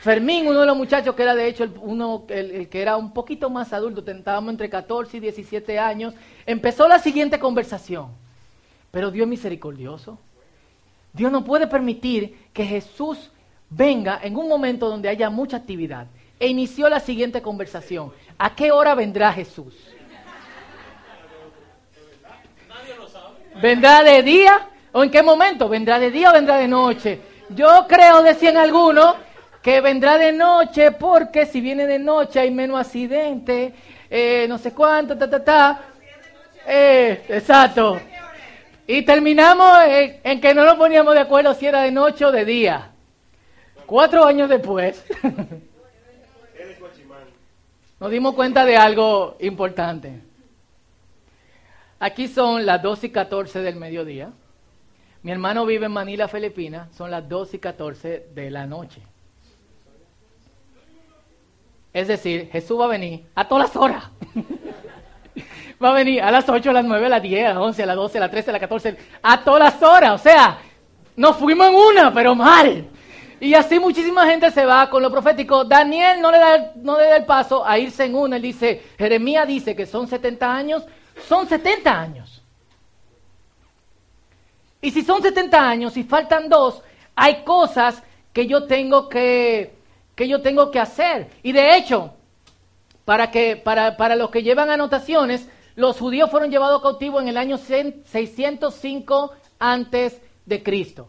Fermín, 0.00 0.46
uno 0.46 0.60
de 0.60 0.66
los 0.66 0.76
muchachos 0.76 1.14
que 1.14 1.22
era 1.22 1.34
de 1.34 1.46
hecho 1.46 1.64
el, 1.64 1.72
uno, 1.80 2.26
el, 2.28 2.68
que 2.68 2.82
era 2.82 2.96
un 2.96 3.14
poquito 3.14 3.48
más 3.48 3.72
adulto, 3.72 4.04
estábamos 4.10 4.50
entre 4.50 4.68
14 4.68 5.16
y 5.16 5.20
17 5.20 5.78
años, 5.78 6.12
empezó 6.44 6.86
la 6.86 6.98
siguiente 6.98 7.38
conversación. 7.38 8.23
Pero 8.94 9.10
Dios 9.10 9.24
es 9.24 9.28
misericordioso. 9.28 10.18
Dios 11.12 11.32
no 11.32 11.44
puede 11.44 11.66
permitir 11.66 12.48
que 12.52 12.64
Jesús 12.64 13.32
venga 13.68 14.20
en 14.22 14.36
un 14.36 14.48
momento 14.48 14.88
donde 14.88 15.08
haya 15.08 15.28
mucha 15.30 15.56
actividad. 15.56 16.06
E 16.38 16.46
inició 16.46 16.88
la 16.88 17.00
siguiente 17.00 17.42
conversación. 17.42 18.12
¿A 18.38 18.54
qué 18.54 18.70
hora 18.70 18.94
vendrá 18.94 19.32
Jesús? 19.32 19.74
¿Vendrá 23.60 24.04
de 24.04 24.22
día? 24.22 24.68
¿O 24.92 25.02
en 25.02 25.10
qué 25.10 25.24
momento? 25.24 25.68
¿Vendrá 25.68 25.98
de 25.98 26.12
día 26.12 26.30
o 26.30 26.32
vendrá 26.32 26.56
de 26.58 26.68
noche? 26.68 27.20
Yo 27.48 27.86
creo, 27.88 28.22
decían 28.22 28.56
algunos, 28.56 29.16
que 29.60 29.80
vendrá 29.80 30.18
de 30.18 30.32
noche 30.32 30.92
porque 30.92 31.46
si 31.46 31.60
viene 31.60 31.88
de 31.88 31.98
noche 31.98 32.38
hay 32.38 32.52
menos 32.52 32.78
accidentes, 32.80 33.72
eh, 34.08 34.46
no 34.48 34.56
sé 34.56 34.72
cuánto, 34.72 35.18
ta, 35.18 35.28
ta, 35.28 35.42
ta. 35.42 35.80
Eh, 36.64 37.24
exacto. 37.28 37.98
Y 38.86 39.02
terminamos 39.02 39.80
en, 40.22 40.40
que 40.40 40.54
no 40.54 40.64
nos 40.64 40.74
poníamos 40.74 41.14
de 41.14 41.20
acuerdo 41.20 41.54
si 41.54 41.66
era 41.66 41.82
de 41.82 41.90
noche 41.90 42.24
o 42.24 42.32
de 42.32 42.44
día. 42.44 42.90
Cuatro 43.86 44.24
años 44.24 44.48
después, 44.48 45.04
nos 48.00 48.10
dimos 48.10 48.34
cuenta 48.34 48.64
de 48.64 48.76
algo 48.76 49.36
importante. 49.40 50.20
Aquí 51.98 52.28
son 52.28 52.66
las 52.66 52.82
2 52.82 53.04
y 53.04 53.10
14 53.10 53.60
del 53.60 53.76
mediodía. 53.76 54.30
Mi 55.22 55.32
hermano 55.32 55.64
vive 55.64 55.86
en 55.86 55.92
Manila, 55.92 56.28
Filipinas. 56.28 56.94
Son 56.94 57.10
las 57.10 57.26
2 57.26 57.54
y 57.54 57.58
14 57.58 58.26
de 58.34 58.50
la 58.50 58.66
noche. 58.66 59.00
Es 61.94 62.08
decir, 62.08 62.50
Jesús 62.50 62.78
va 62.78 62.84
a 62.84 62.88
venir 62.88 63.24
a 63.34 63.48
todas 63.48 63.68
las 63.68 63.76
horas. 63.76 64.04
va 65.84 65.90
a 65.90 65.94
venir 65.94 66.22
a 66.22 66.30
las 66.30 66.48
8, 66.48 66.70
a 66.70 66.72
las 66.72 66.84
9, 66.84 67.06
a 67.06 67.08
las 67.08 67.22
10, 67.22 67.46
a 67.46 67.48
las 67.50 67.58
11, 67.58 67.82
a 67.82 67.86
las 67.86 67.96
12, 67.96 68.18
a 68.18 68.20
las 68.20 68.30
13, 68.30 68.50
a 68.50 68.52
las 68.52 68.60
14, 68.60 68.96
a 69.22 69.44
todas 69.44 69.60
las 69.60 69.82
horas. 69.82 70.12
O 70.12 70.18
sea, 70.18 70.58
nos 71.16 71.36
fuimos 71.36 71.68
en 71.68 71.74
una, 71.74 72.12
pero 72.12 72.34
mal. 72.34 72.86
Y 73.40 73.54
así 73.54 73.78
muchísima 73.78 74.26
gente 74.26 74.50
se 74.50 74.64
va 74.64 74.88
con 74.88 75.02
lo 75.02 75.10
profético. 75.10 75.64
Daniel 75.64 76.20
no 76.20 76.30
le 76.32 76.38
da, 76.38 76.72
no 76.76 76.98
le 76.98 77.06
da 77.06 77.16
el 77.16 77.24
paso 77.24 77.66
a 77.66 77.78
irse 77.78 78.04
en 78.04 78.14
una. 78.14 78.36
Él 78.36 78.42
dice, 78.42 78.82
Jeremías 78.98 79.46
dice 79.46 79.76
que 79.76 79.86
son 79.86 80.08
70 80.08 80.54
años, 80.54 80.84
son 81.28 81.48
70 81.48 82.00
años. 82.00 82.42
Y 84.80 84.90
si 84.90 85.02
son 85.02 85.22
70 85.22 85.68
años 85.68 85.96
y 85.96 86.04
faltan 86.04 86.48
dos, 86.48 86.82
hay 87.14 87.42
cosas 87.44 88.02
que 88.32 88.46
yo 88.46 88.64
tengo 88.64 89.08
que 89.08 89.74
que 90.14 90.28
yo 90.28 90.40
tengo 90.42 90.70
que 90.70 90.80
hacer. 90.80 91.28
Y 91.42 91.52
de 91.52 91.76
hecho, 91.76 92.14
para, 93.04 93.30
que, 93.30 93.56
para, 93.56 93.96
para 93.96 94.16
los 94.16 94.30
que 94.30 94.42
llevan 94.42 94.70
anotaciones, 94.70 95.48
los 95.76 95.98
judíos 95.98 96.30
fueron 96.30 96.50
llevados 96.50 96.82
cautivos 96.82 97.22
en 97.22 97.28
el 97.28 97.36
año 97.36 97.58
605 97.58 99.32
antes 99.58 100.20
de 100.46 100.62
Cristo. 100.62 101.08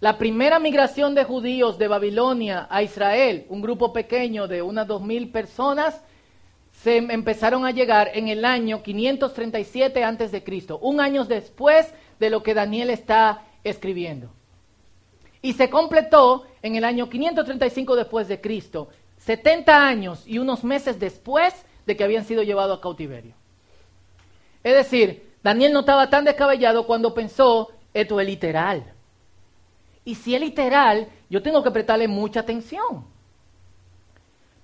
La 0.00 0.16
primera 0.16 0.58
migración 0.58 1.14
de 1.14 1.24
judíos 1.24 1.76
de 1.76 1.88
Babilonia 1.88 2.68
a 2.70 2.82
Israel, 2.82 3.46
un 3.48 3.60
grupo 3.60 3.92
pequeño 3.92 4.46
de 4.46 4.62
unas 4.62 4.86
dos 4.86 5.02
mil 5.02 5.30
personas, 5.30 6.00
se 6.72 6.98
empezaron 6.98 7.66
a 7.66 7.72
llegar 7.72 8.10
en 8.14 8.28
el 8.28 8.44
año 8.44 8.82
537 8.82 10.04
antes 10.04 10.30
de 10.30 10.44
Cristo, 10.44 10.78
un 10.78 11.00
año 11.00 11.24
después 11.24 11.92
de 12.20 12.30
lo 12.30 12.42
que 12.42 12.54
Daniel 12.54 12.90
está 12.90 13.42
escribiendo. 13.64 14.30
Y 15.42 15.54
se 15.54 15.68
completó 15.68 16.46
en 16.62 16.76
el 16.76 16.84
año 16.84 17.08
535 17.08 17.96
después 17.96 18.28
de 18.28 18.40
Cristo, 18.40 18.88
70 19.18 19.86
años 19.86 20.22
y 20.26 20.38
unos 20.38 20.62
meses 20.62 21.00
después 21.00 21.54
de 21.86 21.96
que 21.96 22.04
habían 22.04 22.24
sido 22.24 22.44
llevados 22.44 22.78
a 22.78 22.80
cautiverio. 22.80 23.34
Es 24.68 24.74
decir, 24.74 25.34
Daniel 25.42 25.72
no 25.72 25.80
estaba 25.80 26.10
tan 26.10 26.26
descabellado 26.26 26.86
cuando 26.86 27.14
pensó, 27.14 27.70
esto 27.94 28.20
es 28.20 28.26
literal. 28.26 28.92
Y 30.04 30.14
si 30.14 30.34
es 30.34 30.40
literal, 30.42 31.08
yo 31.30 31.42
tengo 31.42 31.62
que 31.62 31.70
prestarle 31.70 32.06
mucha 32.06 32.40
atención. 32.40 33.06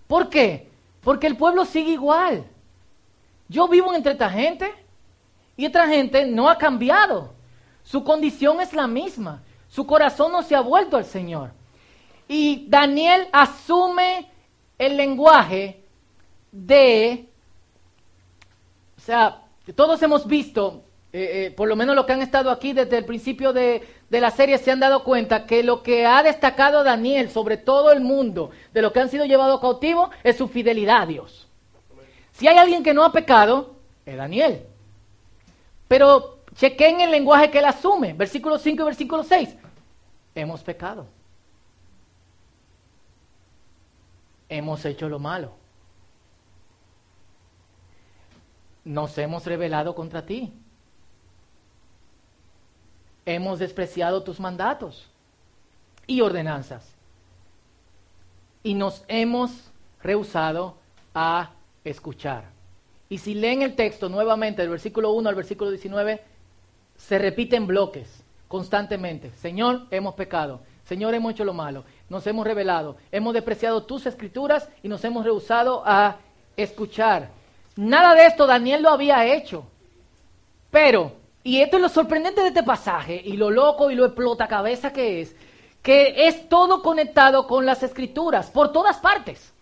¿Por 0.06 0.28
qué? 0.28 0.70
Porque 1.00 1.26
el 1.26 1.38
pueblo 1.38 1.64
sigue 1.64 1.92
igual. 1.92 2.44
Yo 3.48 3.66
vivo 3.66 3.94
entre 3.94 4.12
esta 4.12 4.28
gente 4.28 4.74
y 5.56 5.64
esta 5.64 5.88
gente 5.88 6.26
no 6.26 6.50
ha 6.50 6.58
cambiado. 6.58 7.32
Su 7.82 8.04
condición 8.04 8.60
es 8.60 8.74
la 8.74 8.86
misma. 8.86 9.42
Su 9.70 9.86
corazón 9.86 10.32
no 10.32 10.42
se 10.42 10.54
ha 10.54 10.60
vuelto 10.60 10.98
al 10.98 11.06
Señor. 11.06 11.50
Y 12.28 12.66
Daniel 12.68 13.26
asume 13.32 14.30
el 14.76 14.98
lenguaje 14.98 15.82
de, 16.52 17.26
o 18.98 19.00
sea, 19.00 19.43
todos 19.72 20.02
hemos 20.02 20.26
visto, 20.26 20.82
eh, 21.12 21.46
eh, 21.46 21.50
por 21.50 21.68
lo 21.68 21.76
menos 21.76 21.96
los 21.96 22.04
que 22.04 22.12
han 22.12 22.22
estado 22.22 22.50
aquí 22.50 22.72
desde 22.72 22.98
el 22.98 23.04
principio 23.04 23.52
de, 23.52 23.82
de 24.10 24.20
la 24.20 24.30
serie 24.30 24.58
se 24.58 24.70
han 24.70 24.80
dado 24.80 25.04
cuenta 25.04 25.46
que 25.46 25.62
lo 25.62 25.82
que 25.82 26.04
ha 26.04 26.22
destacado 26.22 26.84
Daniel 26.84 27.30
sobre 27.30 27.56
todo 27.56 27.92
el 27.92 28.00
mundo 28.00 28.50
de 28.72 28.82
los 28.82 28.92
que 28.92 29.00
han 29.00 29.08
sido 29.08 29.24
llevados 29.24 29.60
cautivos 29.60 30.10
es 30.22 30.36
su 30.36 30.48
fidelidad 30.48 31.02
a 31.02 31.06
Dios. 31.06 31.48
Si 32.32 32.48
hay 32.48 32.58
alguien 32.58 32.82
que 32.82 32.94
no 32.94 33.04
ha 33.04 33.12
pecado, 33.12 33.76
es 34.04 34.16
Daniel. 34.16 34.66
Pero 35.88 36.38
chequen 36.56 37.00
el 37.00 37.10
lenguaje 37.10 37.50
que 37.50 37.60
él 37.60 37.64
asume, 37.64 38.12
versículo 38.12 38.58
5 38.58 38.82
y 38.82 38.86
versículo 38.86 39.22
6 39.22 39.56
hemos 40.34 40.62
pecado. 40.62 41.06
Hemos 44.48 44.84
hecho 44.84 45.08
lo 45.08 45.18
malo. 45.18 45.52
Nos 48.84 49.16
hemos 49.18 49.46
rebelado 49.46 49.94
contra 49.94 50.26
ti. 50.26 50.52
Hemos 53.26 53.58
despreciado 53.58 54.22
tus 54.22 54.38
mandatos 54.38 55.08
y 56.06 56.20
ordenanzas. 56.20 56.94
Y 58.62 58.74
nos 58.74 59.04
hemos 59.08 59.70
rehusado 60.02 60.76
a 61.14 61.52
escuchar. 61.84 62.44
Y 63.08 63.18
si 63.18 63.34
leen 63.34 63.62
el 63.62 63.74
texto 63.76 64.08
nuevamente, 64.08 64.62
del 64.62 64.70
versículo 64.70 65.12
1 65.12 65.28
al 65.28 65.34
versículo 65.34 65.70
19, 65.70 66.22
se 66.96 67.18
repiten 67.18 67.66
bloques 67.66 68.22
constantemente. 68.48 69.30
Señor, 69.32 69.86
hemos 69.90 70.14
pecado. 70.14 70.60
Señor, 70.84 71.14
hemos 71.14 71.32
hecho 71.32 71.44
lo 71.44 71.54
malo. 71.54 71.84
Nos 72.08 72.26
hemos 72.26 72.46
revelado. 72.46 72.96
Hemos 73.10 73.34
despreciado 73.34 73.84
tus 73.84 74.06
escrituras 74.06 74.68
y 74.82 74.88
nos 74.88 75.04
hemos 75.04 75.24
rehusado 75.24 75.82
a 75.86 76.18
escuchar. 76.56 77.30
Nada 77.76 78.14
de 78.14 78.26
esto 78.26 78.46
Daniel 78.46 78.82
lo 78.82 78.90
había 78.90 79.24
hecho. 79.26 79.66
Pero, 80.70 81.12
y 81.42 81.60
esto 81.60 81.76
es 81.76 81.82
lo 81.82 81.88
sorprendente 81.88 82.40
de 82.40 82.48
este 82.48 82.62
pasaje, 82.62 83.20
y 83.24 83.36
lo 83.36 83.50
loco 83.50 83.90
y 83.90 83.94
lo 83.94 84.04
explota 84.04 84.48
cabeza 84.48 84.92
que 84.92 85.20
es, 85.20 85.36
que 85.82 86.26
es 86.28 86.48
todo 86.48 86.82
conectado 86.82 87.46
con 87.46 87.66
las 87.66 87.82
escrituras, 87.82 88.50
por 88.50 88.72
todas 88.72 88.98
partes. 88.98 89.52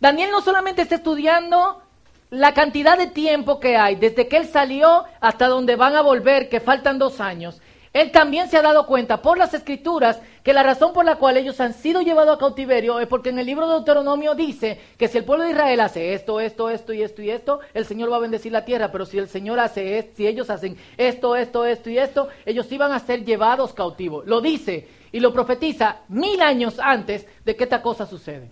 Daniel 0.00 0.30
no 0.30 0.42
solamente 0.42 0.82
está 0.82 0.96
estudiando 0.96 1.82
la 2.30 2.52
cantidad 2.52 2.98
de 2.98 3.06
tiempo 3.06 3.58
que 3.58 3.76
hay 3.76 3.96
desde 3.96 4.28
que 4.28 4.36
él 4.36 4.46
salió 4.46 5.04
hasta 5.20 5.48
donde 5.48 5.76
van 5.76 5.96
a 5.96 6.02
volver, 6.02 6.48
que 6.48 6.60
faltan 6.60 6.98
dos 6.98 7.20
años, 7.20 7.60
él 7.92 8.12
también 8.12 8.48
se 8.48 8.58
ha 8.58 8.62
dado 8.62 8.86
cuenta 8.86 9.22
por 9.22 9.38
las 9.38 9.54
escrituras 9.54 10.20
que 10.48 10.54
la 10.54 10.62
razón 10.62 10.94
por 10.94 11.04
la 11.04 11.16
cual 11.16 11.36
ellos 11.36 11.60
han 11.60 11.74
sido 11.74 12.00
llevados 12.00 12.34
a 12.34 12.38
cautiverio 12.38 13.00
es 13.00 13.06
porque 13.06 13.28
en 13.28 13.38
el 13.38 13.44
libro 13.44 13.68
de 13.68 13.74
Deuteronomio 13.74 14.34
dice 14.34 14.80
que 14.96 15.06
si 15.06 15.18
el 15.18 15.26
pueblo 15.26 15.44
de 15.44 15.50
Israel 15.50 15.78
hace 15.80 16.14
esto, 16.14 16.40
esto, 16.40 16.70
esto 16.70 16.94
y 16.94 17.02
esto 17.02 17.20
y 17.20 17.28
esto, 17.28 17.60
el 17.74 17.84
Señor 17.84 18.10
va 18.10 18.16
a 18.16 18.20
bendecir 18.20 18.50
la 18.50 18.64
tierra, 18.64 18.90
pero 18.90 19.04
si 19.04 19.18
el 19.18 19.28
Señor 19.28 19.60
hace 19.60 19.98
esto, 19.98 20.12
si 20.16 20.26
ellos 20.26 20.48
hacen 20.48 20.78
esto, 20.96 21.36
esto, 21.36 21.66
esto 21.66 21.90
y 21.90 21.98
esto, 21.98 22.28
ellos 22.46 22.72
iban 22.72 22.92
a 22.92 22.98
ser 22.98 23.26
llevados 23.26 23.74
cautivos. 23.74 24.26
Lo 24.26 24.40
dice 24.40 24.88
y 25.12 25.20
lo 25.20 25.34
profetiza 25.34 25.98
mil 26.08 26.40
años 26.40 26.80
antes 26.82 27.26
de 27.44 27.54
que 27.54 27.64
esta 27.64 27.82
cosa 27.82 28.06
suceda. 28.06 28.46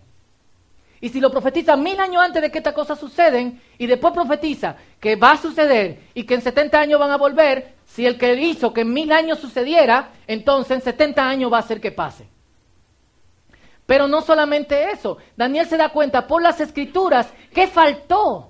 Y 1.00 1.09
si 1.09 1.18
lo 1.18 1.30
profetiza 1.30 1.78
mil 1.78 1.98
años 1.98 2.22
antes 2.22 2.42
de 2.42 2.50
que 2.50 2.59
estas 2.59 2.74
cosas 2.74 3.00
suceden, 3.00 3.59
y 3.78 3.87
después 3.87 4.12
profetiza 4.12 4.76
que 5.00 5.16
va 5.16 5.32
a 5.32 5.37
suceder 5.38 6.00
y 6.12 6.24
que 6.24 6.35
en 6.35 6.42
70 6.42 6.78
años 6.78 7.00
van 7.00 7.11
a 7.12 7.16
volver, 7.16 7.75
si 7.96 8.04
el 8.04 8.18
que 8.18 8.35
hizo 8.35 8.74
que 8.74 8.82
en 8.82 8.92
mil 8.92 9.11
años 9.11 9.38
sucediera, 9.38 10.11
entonces 10.26 10.76
en 10.76 10.82
70 10.82 11.26
años 11.26 11.50
va 11.50 11.56
a 11.56 11.61
hacer 11.61 11.80
que 11.80 11.90
pase. 11.90 12.28
Pero 13.87 14.06
no 14.06 14.20
solamente 14.20 14.90
eso, 14.90 15.16
Daniel 15.35 15.66
se 15.66 15.78
da 15.78 15.88
cuenta 15.88 16.26
por 16.26 16.42
las 16.42 16.61
escrituras 16.61 17.32
que 17.54 17.66
faltó, 17.66 18.48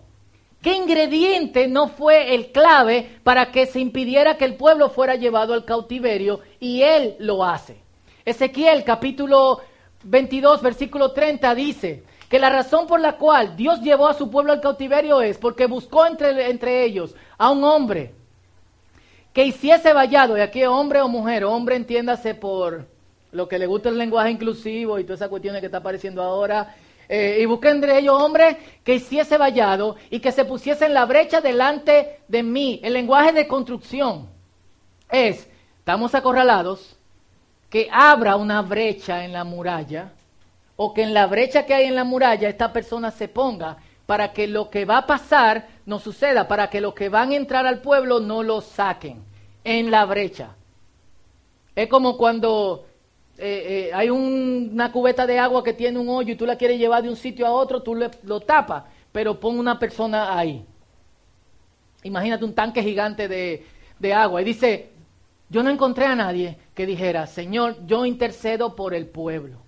qué 0.61 0.75
ingrediente 0.75 1.69
no 1.69 1.87
fue 1.87 2.35
el 2.35 2.51
clave 2.51 3.21
para 3.23 3.53
que 3.53 3.67
se 3.67 3.79
impidiera 3.79 4.37
que 4.37 4.47
el 4.47 4.57
pueblo 4.57 4.91
fuera 4.91 5.15
llevado 5.15 5.55
al 5.55 5.65
cautiverio, 5.65 6.41
y 6.59 6.83
él 6.83 7.15
lo 7.21 7.45
hace. 7.45 7.81
Ezequiel 8.25 8.83
capítulo 8.83 9.61
22, 10.03 10.61
versículo 10.61 11.13
30 11.13 11.55
dice, 11.55 12.03
que 12.29 12.41
la 12.41 12.51
razón 12.51 12.89
por 12.89 12.99
la 12.99 13.17
cual 13.17 13.55
Dios 13.55 13.81
llevó 13.81 14.09
a 14.09 14.15
su 14.15 14.29
pueblo 14.29 14.53
al 14.53 14.61
cautiverio 14.61 15.21
es 15.21 15.39
porque 15.39 15.67
buscó 15.67 16.05
entre, 16.05 16.51
entre 16.51 16.83
ellos 16.83 17.15
a 17.39 17.53
un 17.53 17.63
hombre 17.63 18.16
que 19.37 19.45
hiciese 19.45 19.93
vallado, 19.93 20.39
y 20.39 20.41
aquí 20.41 20.65
hombre 20.65 21.03
o 21.03 21.09
mujer, 21.09 21.45
hombre 21.45 21.77
entiéndase 21.77 22.35
por 22.35 22.87
lo 23.33 23.47
que 23.47 23.59
le 23.59 23.67
gusta 23.67 23.91
el 23.91 23.99
lenguaje 23.99 24.31
inclusivo 24.31 24.99
y 24.99 25.05
todas 25.05 25.19
esas 25.19 25.29
cuestiones 25.29 25.61
que 25.61 25.67
está 25.67 25.77
apareciendo 25.77 26.23
ahora. 26.23 26.75
Eh, 27.07 27.41
y 27.43 27.45
busqué 27.45 27.69
entre 27.69 27.99
ellos 27.99 28.15
hombres 28.19 28.57
que 28.83 28.95
hiciese 28.95 29.37
vallado 29.37 29.97
y 30.09 30.21
que 30.21 30.33
se 30.33 30.47
pusiese 30.47 30.87
en 30.87 30.95
la 30.95 31.05
brecha 31.05 31.43
delante 31.43 32.21
de 32.27 32.43
mí. 32.43 32.81
El 32.83 32.95
lenguaje 32.95 33.35
de 33.35 33.47
construcción 33.47 34.27
es, 35.11 35.47
estamos 35.81 36.15
acorralados, 36.15 36.97
que 37.69 37.91
abra 37.93 38.37
una 38.37 38.63
brecha 38.63 39.23
en 39.23 39.35
la 39.35 39.45
muralla 39.45 40.13
o 40.77 40.95
que 40.95 41.03
en 41.03 41.13
la 41.13 41.27
brecha 41.27 41.67
que 41.67 41.75
hay 41.75 41.85
en 41.85 41.95
la 41.95 42.05
muralla 42.05 42.49
esta 42.49 42.73
persona 42.73 43.11
se 43.11 43.29
ponga 43.29 43.77
para 44.07 44.33
que 44.33 44.47
lo 44.47 44.71
que 44.71 44.87
va 44.87 44.97
a 44.97 45.07
pasar 45.07 45.76
no 45.87 45.99
suceda, 45.99 46.49
para 46.49 46.69
que 46.69 46.81
los 46.81 46.95
que 46.95 47.09
van 47.09 47.31
a 47.31 47.37
entrar 47.37 47.67
al 47.67 47.81
pueblo 47.81 48.21
no 48.21 48.43
lo 48.43 48.61
saquen 48.61 49.23
en 49.65 49.91
la 49.91 50.05
brecha. 50.05 50.55
Es 51.75 51.89
como 51.89 52.17
cuando 52.17 52.87
eh, 53.39 53.89
eh, 53.89 53.95
hay 53.95 54.11
una 54.11 54.91
cubeta 54.91 55.27
de 55.27 55.39
agua 55.39 55.63
que 55.63 55.73
tiene 55.73 55.99
un 55.99 56.09
hoyo 56.09 56.33
y 56.33 56.37
tú 56.37 56.45
la 56.45 56.57
quieres 56.57 56.79
llevar 56.79 57.03
de 57.03 57.09
un 57.09 57.17
sitio 57.17 57.47
a 57.47 57.53
otro, 57.53 57.83
tú 57.83 57.95
lo 57.95 58.41
tapas, 58.41 58.85
pero 59.13 59.39
pon 59.39 59.59
una 59.59 59.79
persona 59.79 60.37
ahí. 60.37 60.65
Imagínate 62.03 62.45
un 62.45 62.55
tanque 62.55 62.83
gigante 62.83 63.29
de, 63.29 63.65
de 63.99 64.15
agua 64.15 64.43
y 64.43 64.45
dice, 64.45 64.91
yo 65.49 65.63
no 65.63 65.71
encontré 65.71 66.07
a 66.07 66.15
nadie 66.15 66.59
que 66.75 66.87
dijera, 66.87 67.27
Señor, 67.27 67.87
yo 67.87 68.05
intercedo 68.07 68.75
por 68.75 68.95
el 68.95 69.07
pueblo. 69.07 69.59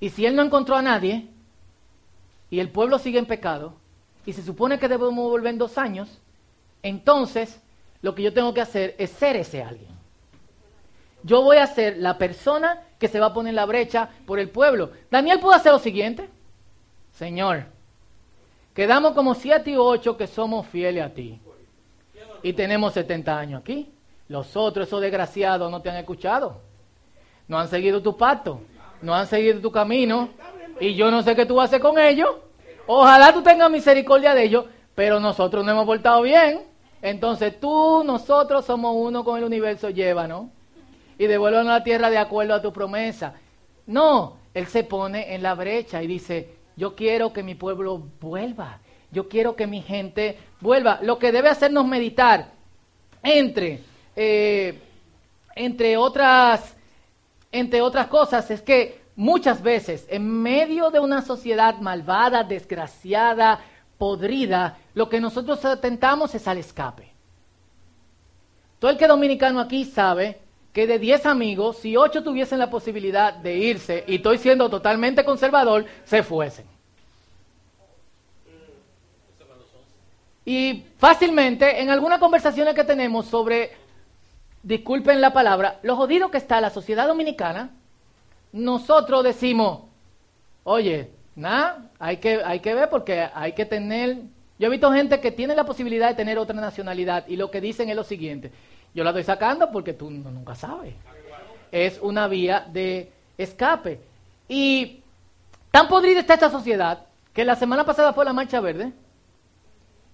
Y 0.00 0.10
si 0.10 0.24
él 0.24 0.36
no 0.36 0.42
encontró 0.42 0.76
a 0.76 0.82
nadie, 0.82 1.28
y 2.50 2.60
el 2.60 2.70
pueblo 2.70 2.98
sigue 2.98 3.18
en 3.18 3.26
pecado, 3.26 3.74
y 4.24 4.32
se 4.32 4.42
supone 4.42 4.78
que 4.78 4.88
debemos 4.88 5.30
volver 5.30 5.52
en 5.52 5.58
dos 5.58 5.78
años, 5.78 6.20
entonces 6.82 7.60
lo 8.02 8.14
que 8.14 8.22
yo 8.22 8.32
tengo 8.32 8.52
que 8.54 8.60
hacer 8.60 8.94
es 8.98 9.10
ser 9.10 9.36
ese 9.36 9.62
alguien. 9.62 9.90
Yo 11.22 11.42
voy 11.42 11.56
a 11.56 11.66
ser 11.66 11.98
la 11.98 12.16
persona 12.16 12.82
que 12.98 13.08
se 13.08 13.18
va 13.18 13.26
a 13.26 13.34
poner 13.34 13.54
la 13.54 13.66
brecha 13.66 14.08
por 14.26 14.38
el 14.38 14.50
pueblo. 14.50 14.92
Daniel 15.10 15.40
pudo 15.40 15.52
hacer 15.52 15.72
lo 15.72 15.78
siguiente. 15.78 16.28
Señor, 17.12 17.64
quedamos 18.74 19.14
como 19.14 19.34
siete 19.34 19.70
y 19.70 19.76
ocho 19.76 20.16
que 20.16 20.26
somos 20.26 20.66
fieles 20.68 21.04
a 21.04 21.12
ti. 21.12 21.40
Y 22.42 22.52
tenemos 22.52 22.92
70 22.92 23.36
años 23.36 23.60
aquí. 23.62 23.90
Los 24.28 24.56
otros, 24.56 24.86
esos 24.86 25.00
desgraciados, 25.00 25.70
no 25.70 25.82
te 25.82 25.90
han 25.90 25.96
escuchado. 25.96 26.60
No 27.48 27.58
han 27.58 27.68
seguido 27.68 28.00
tu 28.00 28.16
pacto. 28.16 28.60
No 29.02 29.14
han 29.14 29.26
seguido 29.26 29.60
tu 29.60 29.72
camino 29.72 30.28
y 30.80 30.94
yo 30.94 31.10
no 31.10 31.22
sé 31.22 31.34
qué 31.34 31.46
tú 31.46 31.56
vas 31.56 31.64
a 31.64 31.66
hacer 31.66 31.80
con 31.80 31.98
ellos. 31.98 32.30
Ojalá 32.86 33.32
tú 33.32 33.42
tengas 33.42 33.70
misericordia 33.70 34.34
de 34.34 34.44
ellos, 34.44 34.64
pero 34.94 35.20
nosotros 35.20 35.64
no 35.64 35.72
hemos 35.72 35.86
portado 35.86 36.22
bien. 36.22 36.62
Entonces 37.02 37.60
tú, 37.60 38.02
nosotros 38.04 38.64
somos 38.64 38.94
uno 38.96 39.24
con 39.24 39.38
el 39.38 39.44
universo, 39.44 39.90
llévanos 39.90 40.46
y 41.18 41.26
devuélvanos 41.26 41.70
a 41.70 41.78
la 41.78 41.84
tierra 41.84 42.10
de 42.10 42.18
acuerdo 42.18 42.54
a 42.54 42.62
tu 42.62 42.72
promesa. 42.72 43.34
No, 43.86 44.38
él 44.54 44.66
se 44.66 44.84
pone 44.84 45.34
en 45.34 45.42
la 45.42 45.54
brecha 45.54 46.02
y 46.02 46.06
dice, 46.06 46.56
yo 46.76 46.94
quiero 46.94 47.32
que 47.32 47.42
mi 47.42 47.54
pueblo 47.54 48.02
vuelva, 48.20 48.78
yo 49.10 49.28
quiero 49.28 49.56
que 49.56 49.66
mi 49.66 49.82
gente 49.82 50.38
vuelva. 50.60 50.98
Lo 51.02 51.18
que 51.18 51.32
debe 51.32 51.48
hacernos 51.48 51.86
meditar 51.86 52.52
entre, 53.22 53.80
eh, 54.16 54.80
entre, 55.54 55.96
otras, 55.96 56.76
entre 57.52 57.80
otras 57.80 58.06
cosas 58.08 58.50
es 58.50 58.62
que 58.62 58.97
Muchas 59.18 59.64
veces, 59.64 60.06
en 60.10 60.30
medio 60.42 60.90
de 60.90 61.00
una 61.00 61.22
sociedad 61.22 61.80
malvada, 61.80 62.44
desgraciada, 62.44 63.58
podrida, 63.98 64.78
lo 64.94 65.08
que 65.08 65.20
nosotros 65.20 65.64
atentamos 65.64 66.36
es 66.36 66.46
al 66.46 66.58
escape. 66.58 67.10
Todo 68.78 68.92
el 68.92 68.96
que 68.96 69.08
dominicano 69.08 69.58
aquí 69.58 69.84
sabe 69.84 70.38
que 70.72 70.86
de 70.86 71.00
10 71.00 71.26
amigos, 71.26 71.78
si 71.78 71.96
8 71.96 72.22
tuviesen 72.22 72.60
la 72.60 72.70
posibilidad 72.70 73.34
de 73.34 73.56
irse, 73.56 74.04
y 74.06 74.14
estoy 74.14 74.38
siendo 74.38 74.70
totalmente 74.70 75.24
conservador, 75.24 75.84
se 76.04 76.22
fuesen. 76.22 76.66
Y 80.44 80.84
fácilmente, 80.96 81.82
en 81.82 81.90
algunas 81.90 82.20
conversaciones 82.20 82.72
que 82.72 82.84
tenemos 82.84 83.26
sobre, 83.26 83.72
disculpen 84.62 85.20
la 85.20 85.32
palabra, 85.32 85.80
lo 85.82 85.96
jodido 85.96 86.30
que 86.30 86.38
está 86.38 86.60
la 86.60 86.70
sociedad 86.70 87.08
dominicana, 87.08 87.72
nosotros 88.52 89.24
decimos, 89.24 89.82
oye, 90.64 91.10
nada, 91.36 91.90
hay 91.98 92.18
que, 92.18 92.42
hay 92.44 92.60
que 92.60 92.74
ver 92.74 92.88
porque 92.88 93.28
hay 93.32 93.52
que 93.52 93.64
tener... 93.66 94.18
Yo 94.58 94.66
he 94.66 94.70
visto 94.70 94.92
gente 94.92 95.20
que 95.20 95.30
tiene 95.30 95.54
la 95.54 95.64
posibilidad 95.64 96.08
de 96.08 96.14
tener 96.14 96.38
otra 96.38 96.54
nacionalidad 96.60 97.26
y 97.28 97.36
lo 97.36 97.50
que 97.50 97.60
dicen 97.60 97.88
es 97.88 97.96
lo 97.96 98.02
siguiente, 98.02 98.50
yo 98.94 99.04
la 99.04 99.10
estoy 99.10 99.22
sacando 99.22 99.70
porque 99.70 99.92
tú 99.92 100.10
nunca 100.10 100.54
sabes. 100.54 100.94
Es 101.70 102.00
una 102.00 102.26
vía 102.26 102.66
de 102.72 103.12
escape. 103.36 104.00
Y 104.48 105.00
tan 105.70 105.86
podrida 105.86 106.20
está 106.20 106.34
esta 106.34 106.50
sociedad 106.50 107.04
que 107.32 107.44
la 107.44 107.54
semana 107.54 107.84
pasada 107.84 108.12
fue 108.12 108.24
la 108.24 108.32
Marcha 108.32 108.60
Verde. 108.60 108.92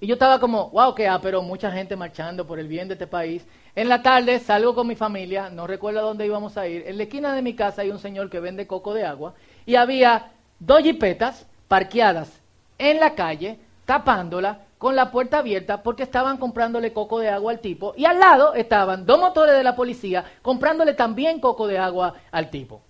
Y 0.05 0.07
yo 0.07 0.17
estaba 0.17 0.39
como, 0.39 0.69
wow, 0.69 0.95
que 0.95 1.09
ah, 1.09 1.19
pero 1.23 1.41
mucha 1.41 1.71
gente 1.71 1.97
marchando 1.97 2.47
por 2.47 2.59
el 2.59 2.69
bien 2.69 2.89
de 2.89 2.93
este 2.93 3.07
país. 3.07 3.47
En 3.75 3.89
la 3.89 4.03
tarde 4.03 4.39
salgo 4.39 4.75
con 4.75 4.87
mi 4.87 4.97
familia, 4.97 5.49
no 5.49 5.67
recuerdo 5.67 6.01
a 6.01 6.03
dónde 6.03 6.27
íbamos 6.27 6.59
a 6.59 6.69
ir. 6.69 6.85
En 6.87 6.99
la 6.99 7.05
esquina 7.05 7.33
de 7.33 7.41
mi 7.41 7.55
casa 7.55 7.81
hay 7.81 7.89
un 7.89 7.99
señor 7.99 8.29
que 8.29 8.39
vende 8.39 8.67
coco 8.67 8.93
de 8.93 9.07
agua 9.07 9.33
y 9.65 9.77
había 9.77 10.33
dos 10.59 10.83
jipetas 10.83 11.47
parqueadas 11.69 12.39
en 12.77 13.01
la 13.01 13.15
calle, 13.15 13.59
tapándola 13.87 14.67
con 14.77 14.95
la 14.95 15.11
puerta 15.11 15.39
abierta 15.39 15.83
porque 15.83 16.03
estaban 16.03 16.37
comprándole 16.37 16.93
coco 16.93 17.19
de 17.19 17.31
agua 17.31 17.53
al 17.53 17.61
tipo 17.61 17.95
y 17.97 18.05
al 18.05 18.19
lado 18.19 18.53
estaban 18.53 19.07
dos 19.07 19.19
motores 19.19 19.57
de 19.57 19.65
la 19.65 19.75
policía 19.75 20.23
comprándole 20.43 20.93
también 20.93 21.41
coco 21.41 21.67
de 21.67 21.79
agua 21.79 22.13
al 22.31 22.51
tipo. 22.51 22.83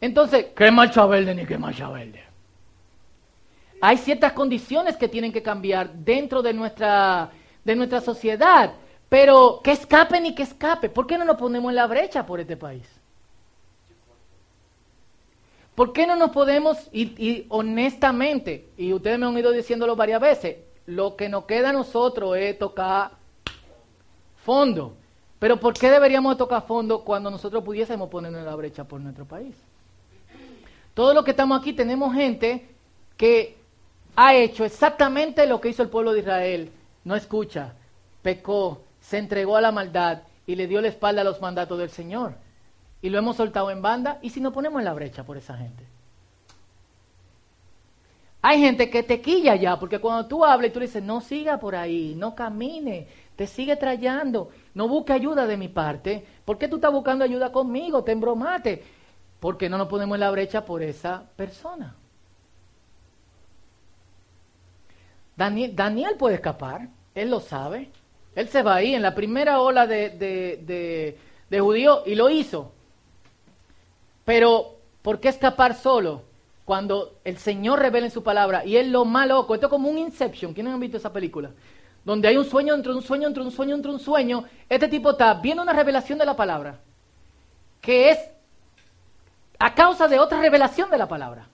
Entonces, 0.00 0.46
¿qué 0.54 0.70
marcha 0.70 1.04
verde 1.04 1.34
ni 1.34 1.44
qué 1.44 1.58
marcha 1.58 1.88
verde? 1.88 2.31
Hay 3.82 3.98
ciertas 3.98 4.32
condiciones 4.32 4.96
que 4.96 5.08
tienen 5.08 5.32
que 5.32 5.42
cambiar 5.42 5.92
dentro 5.92 6.40
de 6.40 6.54
nuestra 6.54 7.32
de 7.64 7.76
nuestra 7.76 8.00
sociedad. 8.00 8.74
Pero 9.08 9.60
que 9.62 9.72
escape 9.72 10.20
ni 10.20 10.34
que 10.34 10.44
escape. 10.44 10.88
¿Por 10.88 11.06
qué 11.06 11.18
no 11.18 11.24
nos 11.24 11.36
ponemos 11.36 11.70
en 11.70 11.76
la 11.76 11.86
brecha 11.86 12.24
por 12.24 12.40
este 12.40 12.56
país? 12.56 12.88
¿Por 15.74 15.92
qué 15.92 16.06
no 16.06 16.16
nos 16.16 16.30
podemos, 16.30 16.78
y, 16.92 17.46
honestamente, 17.48 18.68
y 18.76 18.92
ustedes 18.92 19.18
me 19.18 19.26
han 19.26 19.36
ido 19.36 19.50
diciéndolo 19.50 19.96
varias 19.96 20.20
veces, 20.20 20.58
lo 20.86 21.16
que 21.16 21.28
nos 21.28 21.44
queda 21.46 21.70
a 21.70 21.72
nosotros 21.72 22.36
es 22.36 22.58
tocar 22.58 23.12
fondo. 24.44 24.94
Pero 25.38 25.58
¿por 25.58 25.74
qué 25.74 25.90
deberíamos 25.90 26.36
tocar 26.36 26.66
fondo 26.66 27.02
cuando 27.02 27.30
nosotros 27.30 27.64
pudiésemos 27.64 28.08
ponernos 28.10 28.40
en 28.40 28.46
la 28.46 28.54
brecha 28.54 28.84
por 28.84 29.00
nuestro 29.00 29.24
país? 29.24 29.56
Todos 30.94 31.14
los 31.14 31.24
que 31.24 31.30
estamos 31.32 31.58
aquí 31.58 31.72
tenemos 31.72 32.14
gente 32.14 32.68
que 33.16 33.61
ha 34.16 34.34
hecho 34.34 34.64
exactamente 34.64 35.46
lo 35.46 35.60
que 35.60 35.70
hizo 35.70 35.82
el 35.82 35.88
pueblo 35.88 36.12
de 36.12 36.20
Israel 36.20 36.72
no 37.04 37.16
escucha, 37.16 37.72
pecó, 38.22 38.82
se 39.00 39.18
entregó 39.18 39.56
a 39.56 39.60
la 39.60 39.72
maldad 39.72 40.22
y 40.46 40.54
le 40.54 40.66
dio 40.66 40.80
la 40.80 40.88
espalda 40.88 41.22
a 41.22 41.24
los 41.24 41.40
mandatos 41.40 41.78
del 41.78 41.90
Señor. 41.90 42.34
Y 43.00 43.10
lo 43.10 43.18
hemos 43.18 43.36
soltado 43.36 43.70
en 43.70 43.82
banda 43.82 44.18
y 44.22 44.30
si 44.30 44.40
nos 44.40 44.52
ponemos 44.52 44.78
en 44.78 44.84
la 44.84 44.92
brecha 44.92 45.24
por 45.24 45.36
esa 45.36 45.56
gente. 45.56 45.84
Hay 48.44 48.60
gente 48.60 48.90
que 48.90 49.04
te 49.04 49.20
quilla 49.20 49.54
ya, 49.54 49.78
porque 49.78 50.00
cuando 50.00 50.26
tú 50.26 50.44
hablas 50.44 50.70
y 50.70 50.72
tú 50.72 50.80
le 50.80 50.86
dices, 50.86 51.02
no 51.02 51.20
siga 51.20 51.58
por 51.58 51.76
ahí, 51.76 52.14
no 52.16 52.34
camine, 52.34 53.06
te 53.36 53.46
sigue 53.46 53.76
trayendo, 53.76 54.50
no 54.74 54.88
busque 54.88 55.12
ayuda 55.12 55.46
de 55.46 55.56
mi 55.56 55.68
parte. 55.68 56.26
¿Por 56.44 56.58
qué 56.58 56.66
tú 56.66 56.76
estás 56.76 56.92
buscando 56.92 57.24
ayuda 57.24 57.52
conmigo? 57.52 58.02
Te 58.02 58.12
embromate. 58.12 58.82
Porque 59.38 59.68
no 59.68 59.78
nos 59.78 59.88
ponemos 59.88 60.16
en 60.16 60.20
la 60.20 60.30
brecha 60.30 60.64
por 60.64 60.82
esa 60.82 61.22
persona. 61.36 61.96
Daniel, 65.36 66.16
puede 66.18 66.36
escapar, 66.36 66.88
él 67.14 67.30
lo 67.30 67.40
sabe. 67.40 67.90
Él 68.34 68.48
se 68.48 68.62
va 68.62 68.76
ahí 68.76 68.94
en 68.94 69.02
la 69.02 69.14
primera 69.14 69.60
ola 69.60 69.86
de, 69.86 70.10
de, 70.10 71.18
de, 71.48 71.60
judíos 71.60 72.02
y 72.06 72.14
lo 72.14 72.30
hizo. 72.30 72.72
Pero, 74.24 74.76
¿por 75.02 75.20
qué 75.20 75.28
escapar 75.28 75.74
solo? 75.74 76.22
Cuando 76.64 77.18
el 77.24 77.38
Señor 77.38 77.80
revela 77.80 78.06
en 78.06 78.12
su 78.12 78.22
palabra 78.22 78.64
y 78.64 78.76
él 78.76 78.92
lo 78.92 79.04
más 79.04 79.26
loco, 79.26 79.54
esto 79.54 79.66
es 79.66 79.70
como 79.70 79.88
un 79.88 79.98
Inception, 79.98 80.54
¿quiénes 80.54 80.72
han 80.72 80.80
visto 80.80 80.96
esa 80.96 81.12
película? 81.12 81.50
Donde 82.04 82.28
hay 82.28 82.36
un 82.36 82.44
sueño 82.44 82.74
entre 82.74 82.92
un 82.92 83.02
sueño, 83.02 83.26
entre 83.28 83.42
un 83.42 83.50
sueño, 83.50 83.74
entre 83.74 83.90
un 83.90 84.00
sueño. 84.00 84.44
Este 84.68 84.88
tipo 84.88 85.10
está 85.10 85.34
viendo 85.34 85.62
una 85.62 85.72
revelación 85.72 86.18
de 86.18 86.24
la 86.24 86.36
palabra, 86.36 86.78
que 87.80 88.10
es 88.10 88.18
a 89.58 89.74
causa 89.74 90.08
de 90.08 90.18
otra 90.18 90.40
revelación 90.40 90.90
de 90.90 90.98
la 90.98 91.08
palabra, 91.08 91.48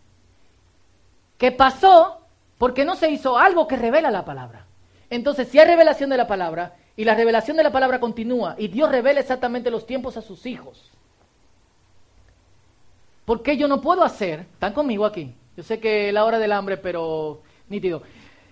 que 1.36 1.52
pasó 1.52 2.17
porque 2.58 2.84
no 2.84 2.96
se 2.96 3.10
hizo 3.10 3.38
algo 3.38 3.66
que 3.66 3.76
revela 3.76 4.10
la 4.10 4.24
palabra. 4.24 4.66
Entonces, 5.10 5.48
si 5.48 5.58
hay 5.58 5.66
revelación 5.66 6.10
de 6.10 6.16
la 6.16 6.26
palabra 6.26 6.76
y 6.96 7.04
la 7.04 7.14
revelación 7.14 7.56
de 7.56 7.62
la 7.62 7.72
palabra 7.72 8.00
continúa 8.00 8.54
y 8.58 8.68
Dios 8.68 8.90
revela 8.90 9.20
exactamente 9.20 9.70
los 9.70 9.86
tiempos 9.86 10.16
a 10.16 10.22
sus 10.22 10.44
hijos, 10.44 10.90
¿por 13.24 13.42
qué 13.42 13.56
yo 13.56 13.68
no 13.68 13.80
puedo 13.80 14.02
hacer? 14.04 14.40
Están 14.40 14.72
conmigo 14.72 15.06
aquí. 15.06 15.34
Yo 15.56 15.62
sé 15.62 15.80
que 15.80 16.08
es 16.08 16.14
la 16.14 16.24
hora 16.24 16.38
del 16.38 16.52
hambre, 16.52 16.76
pero 16.76 17.40
nítido. 17.68 18.02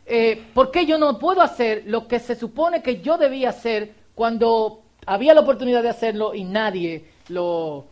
Eh, 0.07 0.47
¿Por 0.55 0.71
qué 0.71 0.87
yo 0.87 0.99
no 0.99 1.19
puedo 1.19 1.42
hacer 1.42 1.83
lo 1.87 2.09
que 2.09 2.19
se 2.19 2.37
supone 2.37 2.83
que 2.83 3.01
yo 3.01 3.19
debía 3.19 3.51
hacer 3.51 3.92
cuando 4.14 4.83
había 5.07 5.35
la 5.35 5.40
oportunidad 5.40 5.83
de 5.83 5.88
hacerlo 5.88 6.35
y 6.35 6.45
nadie 6.45 7.07
lo, 7.29 7.87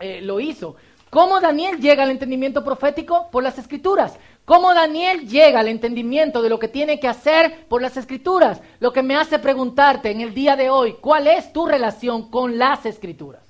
eh, 0.00 0.20
lo 0.20 0.40
hizo. 0.40 0.76
¿Cómo 1.08 1.40
Daniel 1.40 1.78
llega 1.78 2.02
al 2.02 2.10
entendimiento 2.10 2.64
profético? 2.64 3.28
Por 3.30 3.42
las 3.42 3.58
escrituras. 3.58 4.18
¿Cómo 4.44 4.74
Daniel 4.74 5.28
llega 5.28 5.60
al 5.60 5.68
entendimiento 5.68 6.42
de 6.42 6.48
lo 6.48 6.58
que 6.58 6.68
tiene 6.68 6.98
que 6.98 7.06
hacer 7.06 7.66
por 7.68 7.80
las 7.80 7.96
escrituras? 7.96 8.60
Lo 8.80 8.92
que 8.92 9.02
me 9.02 9.16
hace 9.16 9.38
preguntarte 9.38 10.10
en 10.10 10.20
el 10.20 10.34
día 10.34 10.56
de 10.56 10.68
hoy, 10.68 10.94
¿cuál 11.00 11.28
es 11.28 11.52
tu 11.52 11.64
relación 11.64 12.28
con 12.28 12.58
las 12.58 12.84
escrituras? 12.84 13.42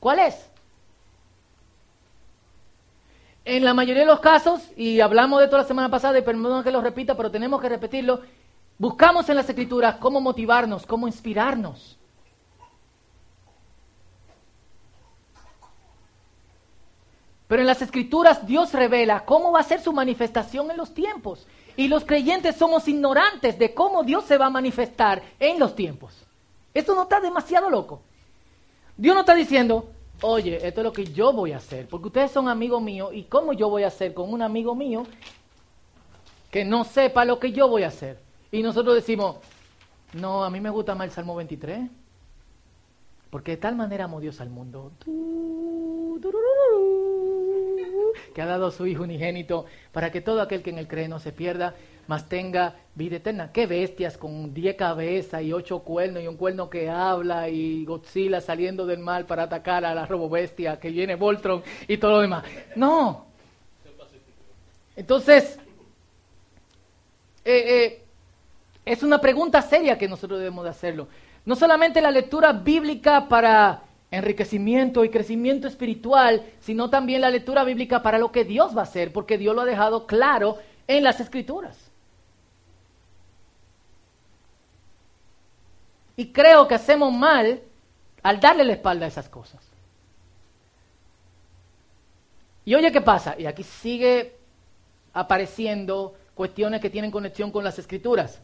¿Cuál 0.00 0.18
es? 0.18 0.50
En 3.44 3.64
la 3.64 3.74
mayoría 3.74 4.02
de 4.02 4.06
los 4.06 4.20
casos, 4.20 4.60
y 4.76 5.00
hablamos 5.00 5.38
de 5.38 5.44
esto 5.44 5.56
la 5.56 5.64
semana 5.64 5.88
pasada, 5.88 6.18
y 6.18 6.22
perdón 6.22 6.64
que 6.64 6.72
lo 6.72 6.80
repita, 6.80 7.16
pero 7.16 7.30
tenemos 7.30 7.60
que 7.60 7.68
repetirlo, 7.68 8.22
buscamos 8.78 9.28
en 9.28 9.36
las 9.36 9.48
escrituras 9.48 9.96
cómo 9.96 10.20
motivarnos, 10.20 10.84
cómo 10.86 11.06
inspirarnos. 11.06 11.96
Pero 17.48 17.62
en 17.62 17.66
las 17.66 17.82
escrituras 17.82 18.46
Dios 18.46 18.72
revela 18.72 19.24
cómo 19.24 19.52
va 19.52 19.60
a 19.60 19.64
ser 19.64 19.80
su 19.80 19.92
manifestación 19.92 20.70
en 20.70 20.76
los 20.76 20.92
tiempos. 20.94 21.46
Y 21.76 21.88
los 21.88 22.04
creyentes 22.04 22.56
somos 22.56 22.88
ignorantes 22.88 23.58
de 23.58 23.74
cómo 23.74 24.02
Dios 24.02 24.24
se 24.24 24.38
va 24.38 24.46
a 24.46 24.50
manifestar 24.50 25.22
en 25.38 25.58
los 25.58 25.76
tiempos. 25.76 26.24
Esto 26.74 26.94
no 26.94 27.02
está 27.02 27.20
demasiado 27.20 27.70
loco. 27.70 28.02
Dios 28.96 29.14
no 29.14 29.20
está 29.20 29.34
diciendo, 29.34 29.90
oye, 30.22 30.66
esto 30.66 30.80
es 30.80 30.84
lo 30.84 30.92
que 30.92 31.04
yo 31.04 31.32
voy 31.32 31.52
a 31.52 31.58
hacer, 31.58 31.86
porque 31.88 32.08
ustedes 32.08 32.30
son 32.30 32.48
amigos 32.48 32.82
míos 32.82 33.10
y 33.12 33.24
cómo 33.24 33.52
yo 33.52 33.68
voy 33.68 33.82
a 33.82 33.88
hacer 33.88 34.14
con 34.14 34.32
un 34.32 34.42
amigo 34.42 34.74
mío 34.74 35.04
que 36.50 36.64
no 36.64 36.84
sepa 36.84 37.24
lo 37.24 37.38
que 37.38 37.52
yo 37.52 37.68
voy 37.68 37.82
a 37.82 37.88
hacer. 37.88 38.18
Y 38.50 38.62
nosotros 38.62 38.94
decimos, 38.94 39.36
no, 40.14 40.44
a 40.44 40.50
mí 40.50 40.60
me 40.60 40.70
gusta 40.70 40.94
más 40.94 41.06
el 41.08 41.12
Salmo 41.12 41.34
23, 41.36 41.90
porque 43.30 43.52
de 43.52 43.56
tal 43.58 43.76
manera 43.76 44.04
amó 44.04 44.20
Dios 44.20 44.40
al 44.40 44.48
mundo 44.48 44.92
que 48.36 48.42
ha 48.42 48.46
dado 48.46 48.70
su 48.70 48.86
Hijo 48.86 49.04
unigénito, 49.04 49.64
para 49.92 50.12
que 50.12 50.20
todo 50.20 50.42
aquel 50.42 50.62
que 50.62 50.68
en 50.68 50.76
él 50.76 50.86
cree 50.86 51.08
no 51.08 51.18
se 51.18 51.32
pierda, 51.32 51.72
mas 52.06 52.28
tenga 52.28 52.74
vida 52.94 53.16
eterna. 53.16 53.50
Qué 53.50 53.66
bestias 53.66 54.18
con 54.18 54.52
diez 54.52 54.76
cabezas 54.76 55.40
y 55.40 55.54
ocho 55.54 55.78
cuernos 55.78 56.22
y 56.22 56.26
un 56.26 56.36
cuerno 56.36 56.68
que 56.68 56.90
habla 56.90 57.48
y 57.48 57.86
Godzilla 57.86 58.42
saliendo 58.42 58.84
del 58.84 58.98
mal 58.98 59.24
para 59.24 59.44
atacar 59.44 59.86
a 59.86 59.94
la 59.94 60.04
robobestia 60.04 60.78
que 60.78 60.90
viene 60.90 61.14
Voltron 61.14 61.62
y 61.88 61.96
todo 61.96 62.10
lo 62.12 62.20
demás. 62.20 62.44
No. 62.74 63.24
Entonces, 64.96 65.58
eh, 67.42 67.64
eh, 67.74 68.02
es 68.84 69.02
una 69.02 69.18
pregunta 69.18 69.62
seria 69.62 69.96
que 69.96 70.08
nosotros 70.08 70.40
debemos 70.40 70.62
de 70.62 70.70
hacerlo. 70.70 71.08
No 71.46 71.56
solamente 71.56 72.02
la 72.02 72.10
lectura 72.10 72.52
bíblica 72.52 73.28
para 73.30 73.85
enriquecimiento 74.10 75.04
y 75.04 75.10
crecimiento 75.10 75.66
espiritual, 75.66 76.44
sino 76.60 76.90
también 76.90 77.20
la 77.20 77.30
lectura 77.30 77.64
bíblica 77.64 78.02
para 78.02 78.18
lo 78.18 78.30
que 78.30 78.44
Dios 78.44 78.76
va 78.76 78.80
a 78.80 78.84
hacer, 78.84 79.12
porque 79.12 79.38
Dios 79.38 79.54
lo 79.54 79.62
ha 79.62 79.66
dejado 79.66 80.06
claro 80.06 80.58
en 80.86 81.02
las 81.02 81.20
escrituras. 81.20 81.76
Y 86.16 86.32
creo 86.32 86.66
que 86.66 86.74
hacemos 86.74 87.12
mal 87.12 87.60
al 88.22 88.40
darle 88.40 88.64
la 88.64 88.72
espalda 88.72 89.04
a 89.04 89.08
esas 89.08 89.28
cosas. 89.28 89.60
Y 92.64 92.74
oye, 92.74 92.90
¿qué 92.90 93.00
pasa? 93.00 93.34
Y 93.38 93.46
aquí 93.46 93.62
sigue 93.62 94.36
apareciendo 95.12 96.14
cuestiones 96.34 96.80
que 96.80 96.90
tienen 96.90 97.10
conexión 97.10 97.50
con 97.50 97.64
las 97.64 97.78
escrituras. 97.78 98.40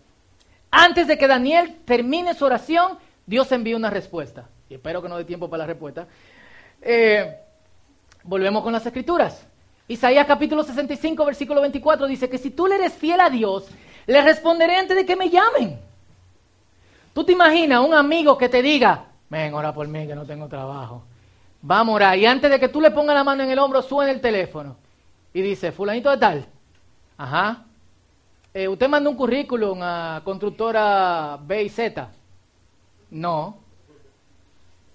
Antes 0.71 1.07
de 1.07 1.19
que 1.19 1.27
Daniel 1.27 1.81
termine 1.85 2.35
su 2.35 2.45
oración, 2.45 2.99
Dios 3.27 3.51
envía 3.53 3.77
una 3.77 3.91
respuesta 3.91 4.49
espero 4.75 5.03
que 5.03 5.09
no 5.09 5.17
dé 5.17 5.25
tiempo 5.25 5.49
para 5.49 5.63
la 5.63 5.67
respuesta, 5.67 6.07
eh, 6.81 7.37
volvemos 8.25 8.63
con 8.63 8.73
las 8.73 8.85
escrituras. 8.85 9.47
Isaías 9.89 10.27
capítulo 10.27 10.63
65, 10.63 11.25
versículo 11.25 11.61
24 11.61 12.07
dice 12.07 12.29
que 12.29 12.39
si 12.39 12.51
tú 12.51 12.67
le 12.67 12.77
eres 12.77 12.95
fiel 12.95 13.21
a 13.21 13.31
Dios, 13.31 13.69
le 14.07 14.23
responderé 14.23 14.77
antes 14.77 14.97
de 14.97 15.05
que 15.05 15.17
me 15.17 15.29
llamen. 15.29 15.79
Tú 17.13 17.25
te 17.25 17.33
imaginas 17.33 17.85
un 17.85 17.95
amigo 17.95 18.39
que 18.39 18.49
te 18.49 18.63
diga, 18.63 19.07
ven, 19.29 19.53
ora 19.55 19.75
por 19.75 19.87
mí 19.87 20.07
que 20.07 20.15
no 20.15 20.25
tengo 20.25 20.49
trabajo. 20.49 21.03
Vamos 21.61 21.93
a 21.93 21.97
orar. 21.97 22.19
Y 22.19 22.27
antes 22.27 22.51
de 22.51 22.59
que 22.59 22.69
tú 22.69 22.81
le 22.81 22.91
pongas 22.91 23.15
la 23.15 23.23
mano 23.23 23.43
en 23.43 23.51
el 23.51 23.59
hombro, 23.59 23.83
suena 23.83 24.11
el 24.11 24.21
teléfono. 24.21 24.77
Y 25.33 25.43
dice, 25.43 25.73
fulanito 25.73 26.11
de 26.11 26.17
tal. 26.17 26.47
Ajá. 27.17 27.65
Eh, 28.53 28.69
¿Usted 28.69 28.89
manda 28.89 29.09
un 29.09 29.17
currículum 29.17 29.79
a 29.83 30.21
constructora 30.25 31.39
B 31.41 31.63
y 31.63 31.69
Z? 31.69 32.11
No. 33.11 33.62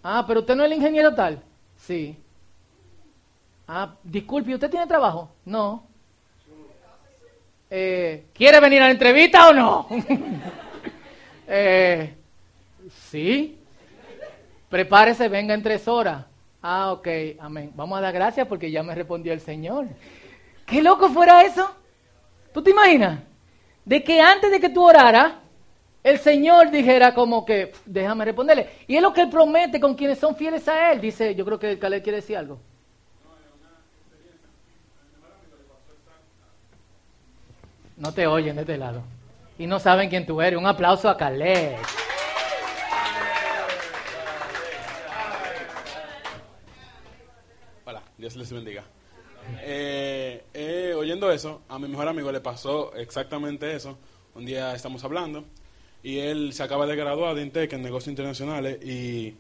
Ah, 0.10 0.24
pero 0.26 0.39
usted 0.39 0.56
no 0.56 0.63
es 0.63 0.72
el 0.72 0.78
ingeniero 0.78 1.13
tal. 1.13 1.43
Sí. 1.76 2.15
Ah, 3.67 3.93
disculpe, 4.02 4.54
¿usted 4.54 4.70
tiene 4.70 4.88
trabajo? 4.88 5.30
No. 5.43 5.84
Eh, 7.70 8.28
¿Quiere 8.34 8.62
venir 8.62 8.82
a 8.82 8.86
la 8.86 8.91
entrevista 8.91 9.50
o 9.50 9.54
no? 9.54 9.86
eh, 11.48 12.15
sí. 13.10 13.60
Prepárese, 14.70 15.28
venga 15.28 15.54
en 15.54 15.62
tres 15.62 15.86
horas. 15.89 16.24
Ah, 16.62 16.93
ok, 16.93 17.08
amén. 17.39 17.74
Vamos 17.76 17.98
a 17.98 18.02
dar 18.02 18.13
gracias 18.13 18.48
porque 18.48 18.72
ya 18.72 18.84
me 18.84 18.96
respondió 18.96 19.34
el 19.34 19.41
Señor. 19.41 19.88
¿Qué 20.65 20.82
loco 20.82 21.10
fuera 21.10 21.43
eso? 21.43 21.70
¿Tú 22.54 22.63
te 22.63 22.72
imaginas? 22.72 23.20
De 23.84 24.02
que 24.06 24.22
antes 24.22 24.52
de 24.52 24.62
que 24.62 24.70
tú 24.70 24.86
oraras, 24.86 25.34
el 26.03 26.19
Señor 26.19 26.71
dijera 26.71 27.13
como 27.13 27.45
que, 27.45 27.73
déjame 27.86 28.25
responderle. 28.25 28.69
Y 28.88 28.95
es 28.95 29.01
lo 29.01 29.13
que 29.13 29.21
Él 29.21 29.29
promete 29.29 29.79
con 29.79 29.95
quienes 29.95 30.19
son 30.19 30.36
fieles 30.36 30.67
a 30.67 30.91
Él. 30.91 31.01
Dice, 31.01 31.36
yo 31.36 31.43
creo 31.43 31.60
que 31.60 31.77
Caleb 31.77 32.03
quiere 32.03 32.17
decir 32.17 32.38
algo. 32.38 32.60
No 37.97 38.13
te 38.13 38.27
oyen 38.27 38.55
de 38.55 38.62
este 38.62 38.77
lado. 38.77 39.01
Y 39.57 39.65
no 39.65 39.79
saben 39.79 40.10
quién 40.10 40.25
tú 40.25 40.41
eres. 40.41 40.57
Un 40.57 40.67
aplauso 40.67 41.10
a 41.10 41.17
Caleb. 41.17 41.77
Hola, 47.86 48.03
Dios 48.17 48.36
les 48.36 48.51
bendiga. 48.53 48.83
Eh, 49.62 50.43
eh, 50.53 50.93
oyendo 50.95 51.31
eso, 51.31 51.63
a 51.67 51.79
mi 51.79 51.88
mejor 51.88 52.07
amigo 52.07 52.31
le 52.31 52.39
pasó 52.39 52.93
exactamente 52.95 53.73
eso. 53.75 53.97
Un 54.36 54.45
día 54.45 54.75
estamos 54.75 55.03
hablando 55.03 55.43
y 56.08 56.20
él 56.20 56.54
se 56.54 56.63
acaba 56.63 56.86
de 56.86 56.96
graduar 56.96 57.36
de 57.36 57.41
INTEC 57.41 57.74
en 57.74 57.82
negocios 57.82 58.08
internacionales 58.08 58.82
y 58.82 59.34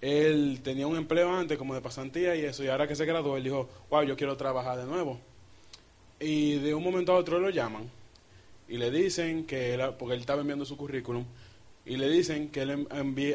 él 0.00 0.60
tenía 0.62 0.86
un 0.86 0.96
empleo 0.96 1.34
antes 1.34 1.58
como 1.58 1.74
de 1.74 1.80
pasantía 1.80 2.36
y 2.36 2.44
eso 2.44 2.62
y 2.62 2.68
ahora 2.68 2.86
que 2.86 2.94
se 2.94 3.04
graduó 3.04 3.36
él 3.36 3.42
dijo, 3.42 3.68
wow, 3.90 4.04
yo 4.04 4.16
quiero 4.16 4.36
trabajar 4.36 4.78
de 4.78 4.84
nuevo. 4.84 5.18
Y 6.20 6.58
de 6.58 6.74
un 6.74 6.84
momento 6.84 7.10
a 7.10 7.16
otro 7.16 7.40
lo 7.40 7.50
llaman 7.50 7.90
y 8.68 8.76
le 8.76 8.92
dicen 8.92 9.44
que 9.46 9.74
él, 9.74 9.80
porque 9.98 10.14
él 10.14 10.20
estaba 10.20 10.42
enviando 10.42 10.64
su 10.64 10.76
currículum, 10.76 11.24
y 11.84 11.96
le 11.96 12.08
dicen 12.08 12.50
que 12.50 12.62
él 12.62 12.86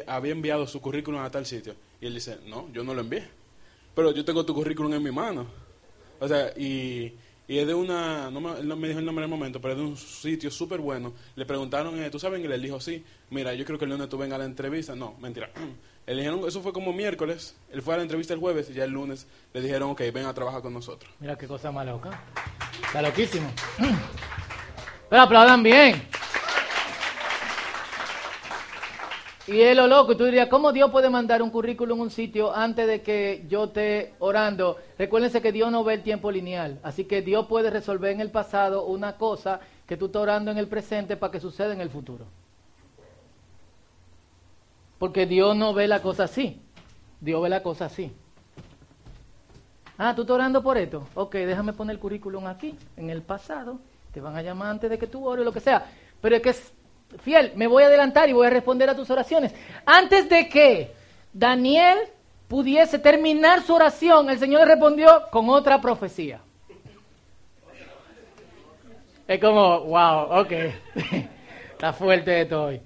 había 0.06 0.32
enviado 0.32 0.66
su 0.66 0.80
currículum 0.80 1.20
a 1.20 1.30
tal 1.30 1.44
sitio. 1.44 1.74
Y 2.00 2.06
él 2.06 2.14
dice, 2.14 2.38
no, 2.46 2.72
yo 2.72 2.82
no 2.84 2.94
lo 2.94 3.02
envié, 3.02 3.28
pero 3.94 4.12
yo 4.12 4.24
tengo 4.24 4.46
tu 4.46 4.54
currículum 4.54 4.94
en 4.94 5.02
mi 5.02 5.10
mano. 5.10 5.46
O 6.18 6.26
sea, 6.26 6.54
y 6.56 7.12
y 7.48 7.58
es 7.58 7.66
de 7.66 7.74
una, 7.74 8.30
no 8.30 8.40
me, 8.40 8.62
no 8.62 8.76
me 8.76 8.88
dijo 8.88 8.98
el 8.98 9.04
nombre 9.04 9.24
en 9.24 9.30
el 9.30 9.38
momento, 9.38 9.60
pero 9.60 9.74
es 9.74 9.78
de 9.78 9.84
un 9.84 9.96
sitio 9.96 10.50
súper 10.50 10.80
bueno. 10.80 11.12
Le 11.36 11.46
preguntaron, 11.46 12.02
eh, 12.02 12.10
¿tú 12.10 12.18
sabes? 12.18 12.44
Y 12.44 12.48
le 12.48 12.58
dijo, 12.58 12.80
sí, 12.80 13.04
mira, 13.30 13.54
yo 13.54 13.64
creo 13.64 13.78
que 13.78 13.84
el 13.84 13.92
lunes 13.92 14.08
tú 14.08 14.18
vengas 14.18 14.36
a 14.36 14.38
la 14.40 14.44
entrevista. 14.46 14.96
No, 14.96 15.14
mentira. 15.20 15.50
Le 16.06 16.14
dijeron, 16.14 16.46
eso 16.46 16.62
fue 16.62 16.72
como 16.72 16.92
miércoles, 16.92 17.56
él 17.68 17.82
fue 17.82 17.94
a 17.94 17.96
la 17.96 18.04
entrevista 18.04 18.32
el 18.32 18.38
jueves 18.38 18.70
y 18.70 18.74
ya 18.74 18.84
el 18.84 18.92
lunes 18.92 19.26
le 19.52 19.60
dijeron, 19.60 19.90
ok, 19.90 20.02
ven 20.14 20.26
a 20.26 20.32
trabajar 20.32 20.62
con 20.62 20.72
nosotros. 20.72 21.12
Mira 21.18 21.36
qué 21.36 21.48
cosa 21.48 21.72
más 21.72 21.84
loca. 21.84 22.22
Está 22.86 23.02
loquísimo. 23.02 23.50
Pero 25.10 25.22
aplaudan 25.22 25.64
bien. 25.64 26.00
Y 29.48 29.60
es 29.60 29.76
lo 29.76 29.86
loco, 29.86 30.16
tú 30.16 30.24
dirías, 30.24 30.48
¿cómo 30.48 30.72
Dios 30.72 30.90
puede 30.90 31.08
mandar 31.08 31.40
un 31.40 31.50
currículum 31.50 32.00
a 32.00 32.02
un 32.02 32.10
sitio 32.10 32.52
antes 32.52 32.86
de 32.88 33.02
que 33.02 33.44
yo 33.48 33.64
esté 33.64 34.14
orando? 34.18 34.76
Recuérdense 34.98 35.40
que 35.40 35.52
Dios 35.52 35.70
no 35.70 35.84
ve 35.84 35.94
el 35.94 36.02
tiempo 36.02 36.32
lineal, 36.32 36.80
así 36.82 37.04
que 37.04 37.22
Dios 37.22 37.46
puede 37.46 37.70
resolver 37.70 38.10
en 38.10 38.20
el 38.20 38.32
pasado 38.32 38.86
una 38.86 39.16
cosa 39.16 39.60
que 39.86 39.96
tú 39.96 40.06
estás 40.06 40.22
orando 40.22 40.50
en 40.50 40.58
el 40.58 40.66
presente 40.66 41.16
para 41.16 41.30
que 41.30 41.38
suceda 41.38 41.72
en 41.72 41.80
el 41.80 41.90
futuro. 41.90 42.24
Porque 44.98 45.26
Dios 45.26 45.54
no 45.54 45.72
ve 45.74 45.86
la 45.86 46.02
cosa 46.02 46.24
así, 46.24 46.60
Dios 47.20 47.40
ve 47.40 47.48
la 47.48 47.62
cosa 47.62 47.84
así. 47.84 48.12
Ah, 49.96 50.12
tú 50.14 50.22
estás 50.22 50.34
orando 50.34 50.60
por 50.60 50.76
esto. 50.76 51.06
Ok, 51.14 51.36
déjame 51.36 51.72
poner 51.72 51.94
el 51.94 52.00
currículum 52.00 52.48
aquí, 52.48 52.76
en 52.96 53.10
el 53.10 53.22
pasado. 53.22 53.78
Te 54.12 54.20
van 54.20 54.36
a 54.36 54.42
llamar 54.42 54.70
antes 54.70 54.90
de 54.90 54.98
que 54.98 55.06
tú 55.06 55.24
ores, 55.24 55.44
lo 55.44 55.52
que 55.52 55.60
sea. 55.60 55.86
Pero 56.20 56.36
es 56.36 56.42
que 56.42 56.54
fiel, 57.22 57.52
me 57.56 57.66
voy 57.66 57.82
a 57.82 57.86
adelantar 57.86 58.28
y 58.28 58.32
voy 58.32 58.46
a 58.46 58.50
responder 58.50 58.90
a 58.90 58.96
tus 58.96 59.10
oraciones. 59.10 59.54
Antes 59.84 60.28
de 60.28 60.48
que 60.48 60.92
Daniel 61.32 61.98
pudiese 62.48 62.98
terminar 62.98 63.62
su 63.62 63.74
oración, 63.74 64.30
el 64.30 64.38
Señor 64.38 64.60
le 64.60 64.66
respondió 64.66 65.24
con 65.30 65.48
otra 65.48 65.80
profecía. 65.80 66.40
Es 69.26 69.40
como, 69.40 69.80
wow, 69.80 70.40
ok. 70.40 70.52
Está 71.72 71.92
fuerte 71.92 72.42
esto 72.42 72.64
hoy. 72.64 72.80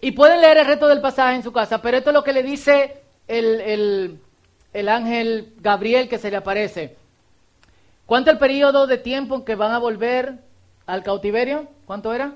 Y 0.00 0.12
pueden 0.12 0.40
leer 0.40 0.58
el 0.58 0.66
resto 0.66 0.86
del 0.88 1.00
pasaje 1.00 1.34
en 1.34 1.42
su 1.42 1.52
casa, 1.52 1.82
pero 1.82 1.98
esto 1.98 2.10
es 2.10 2.14
lo 2.14 2.24
que 2.24 2.32
le 2.32 2.42
dice 2.42 3.02
el, 3.28 4.20
el 4.72 4.88
ángel 4.88 5.54
Gabriel 5.58 6.08
que 6.08 6.18
se 6.18 6.30
le 6.30 6.38
aparece. 6.38 6.96
¿Cuánto 8.06 8.30
el 8.30 8.38
periodo 8.38 8.86
de 8.86 8.98
tiempo 8.98 9.34
en 9.34 9.44
que 9.44 9.54
van 9.54 9.72
a 9.72 9.78
volver 9.78 10.38
al 10.86 11.02
cautiverio? 11.02 11.68
¿Cuánto 11.84 12.12
era? 12.14 12.34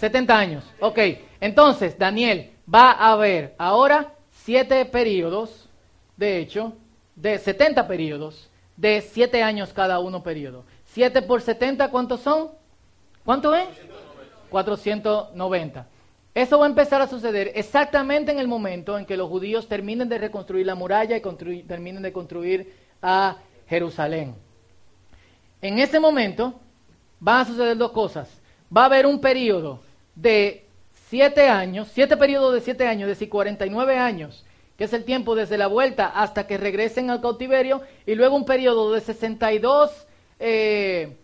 70 0.00 0.38
años. 0.38 0.64
Ok, 0.80 0.98
entonces 1.42 1.98
Daniel 1.98 2.52
va 2.72 2.90
a 2.92 3.14
ver 3.16 3.54
ahora 3.58 4.14
siete 4.30 4.82
periodos, 4.86 5.68
de 6.16 6.38
hecho, 6.38 6.72
de 7.14 7.38
70 7.38 7.86
periodos, 7.86 8.48
de 8.78 9.02
7 9.02 9.42
años 9.42 9.74
cada 9.74 9.98
uno 9.98 10.22
periodo. 10.22 10.64
7 10.86 11.20
por 11.20 11.42
70, 11.42 11.90
¿cuántos 11.90 12.20
son? 12.20 12.48
¿Cuánto 13.26 13.54
es? 13.54 13.68
490. 14.48 15.86
Eso 16.34 16.58
va 16.58 16.64
a 16.64 16.68
empezar 16.68 17.02
a 17.02 17.06
suceder 17.06 17.52
exactamente 17.54 18.32
en 18.32 18.38
el 18.38 18.48
momento 18.48 18.96
en 18.96 19.04
que 19.04 19.18
los 19.18 19.28
judíos 19.28 19.68
terminen 19.68 20.08
de 20.08 20.16
reconstruir 20.16 20.64
la 20.64 20.74
muralla 20.74 21.14
y 21.14 21.62
terminen 21.64 22.02
de 22.02 22.12
construir 22.12 22.74
a 23.02 23.36
Jerusalén. 23.68 24.34
En 25.60 25.78
ese 25.78 26.00
momento 26.00 26.54
van 27.18 27.42
a 27.42 27.44
suceder 27.44 27.76
dos 27.76 27.92
cosas. 27.92 28.40
Va 28.74 28.82
a 28.82 28.86
haber 28.86 29.04
un 29.04 29.20
periodo 29.20 29.89
de 30.14 30.66
siete 31.08 31.48
años, 31.48 31.88
siete 31.92 32.16
periodos 32.16 32.54
de 32.54 32.60
siete 32.60 32.86
años, 32.86 33.02
es 33.10 33.18
decir, 33.18 33.28
49 33.28 33.98
años, 33.98 34.44
que 34.76 34.84
es 34.84 34.92
el 34.92 35.04
tiempo 35.04 35.34
desde 35.34 35.58
la 35.58 35.66
vuelta 35.66 36.06
hasta 36.06 36.46
que 36.46 36.56
regresen 36.56 37.10
al 37.10 37.20
cautiverio, 37.20 37.82
y 38.06 38.14
luego 38.14 38.36
un 38.36 38.44
periodo 38.44 38.92
de 38.92 39.00
62, 39.00 40.06
eh, 40.38 41.16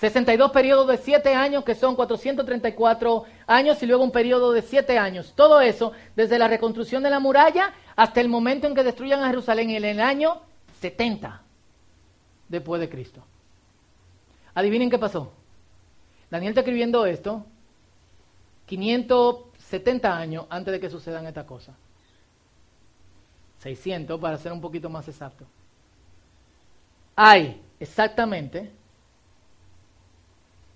62 0.00 0.50
periodos 0.50 0.88
de 0.88 0.96
siete 0.96 1.34
años, 1.34 1.62
que 1.62 1.74
son 1.74 1.94
434 1.94 3.24
años, 3.46 3.82
y 3.82 3.86
luego 3.86 4.02
un 4.02 4.10
periodo 4.10 4.52
de 4.52 4.62
siete 4.62 4.98
años. 4.98 5.34
Todo 5.36 5.60
eso 5.60 5.92
desde 6.16 6.38
la 6.38 6.48
reconstrucción 6.48 7.02
de 7.02 7.10
la 7.10 7.20
muralla 7.20 7.72
hasta 7.94 8.20
el 8.20 8.28
momento 8.28 8.66
en 8.66 8.74
que 8.74 8.82
destruyan 8.82 9.22
a 9.22 9.28
Jerusalén 9.28 9.70
en 9.70 9.84
el 9.84 10.00
año 10.00 10.40
70 10.80 11.42
después 12.48 12.80
de 12.80 12.88
Cristo. 12.88 13.22
Adivinen 14.54 14.90
qué 14.90 14.98
pasó. 14.98 15.32
Daniel 16.30 16.50
está 16.50 16.60
escribiendo 16.62 17.04
esto 17.04 17.44
570 18.72 20.16
años 20.16 20.46
antes 20.48 20.72
de 20.72 20.80
que 20.80 20.88
sucedan 20.88 21.26
estas 21.26 21.44
cosas. 21.44 21.74
600 23.58 24.18
para 24.18 24.38
ser 24.38 24.50
un 24.50 24.62
poquito 24.62 24.88
más 24.88 25.06
exacto. 25.08 25.44
Hay 27.14 27.60
exactamente 27.78 28.72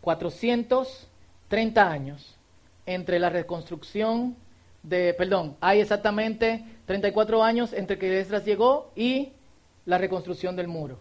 430 0.02 1.90
años 1.90 2.36
entre 2.84 3.18
la 3.18 3.30
reconstrucción 3.30 4.36
de, 4.82 5.14
perdón, 5.14 5.56
hay 5.62 5.80
exactamente 5.80 6.66
34 6.84 7.42
años 7.42 7.72
entre 7.72 7.98
que 7.98 8.20
Esdras 8.20 8.44
llegó 8.44 8.92
y 8.94 9.32
la 9.86 9.96
reconstrucción 9.96 10.54
del 10.54 10.68
muro. 10.68 10.98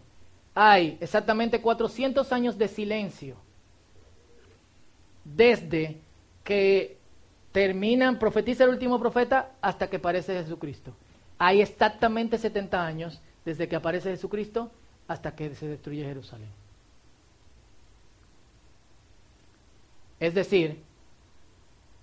Hay 0.53 0.97
exactamente 1.01 1.59
400 1.59 2.31
años 2.31 2.57
de 2.57 2.69
silencio 2.69 3.35
desde 5.25 6.04
que 6.45 6.97
terminan, 7.51 8.19
profetiza 8.19 8.63
el 8.63 8.69
último 8.69 8.99
profeta 8.99 9.51
hasta 9.61 9.89
que 9.89 9.97
aparece 9.97 10.41
Jesucristo. 10.41 10.93
Hay 11.37 11.61
exactamente 11.61 12.37
70 12.37 12.85
años 12.85 13.19
desde 13.43 13.67
que 13.67 13.75
aparece 13.75 14.11
Jesucristo 14.11 14.71
hasta 15.07 15.35
que 15.35 15.53
se 15.55 15.67
destruye 15.67 16.05
Jerusalén. 16.05 16.49
Es 20.19 20.33
decir, 20.33 20.81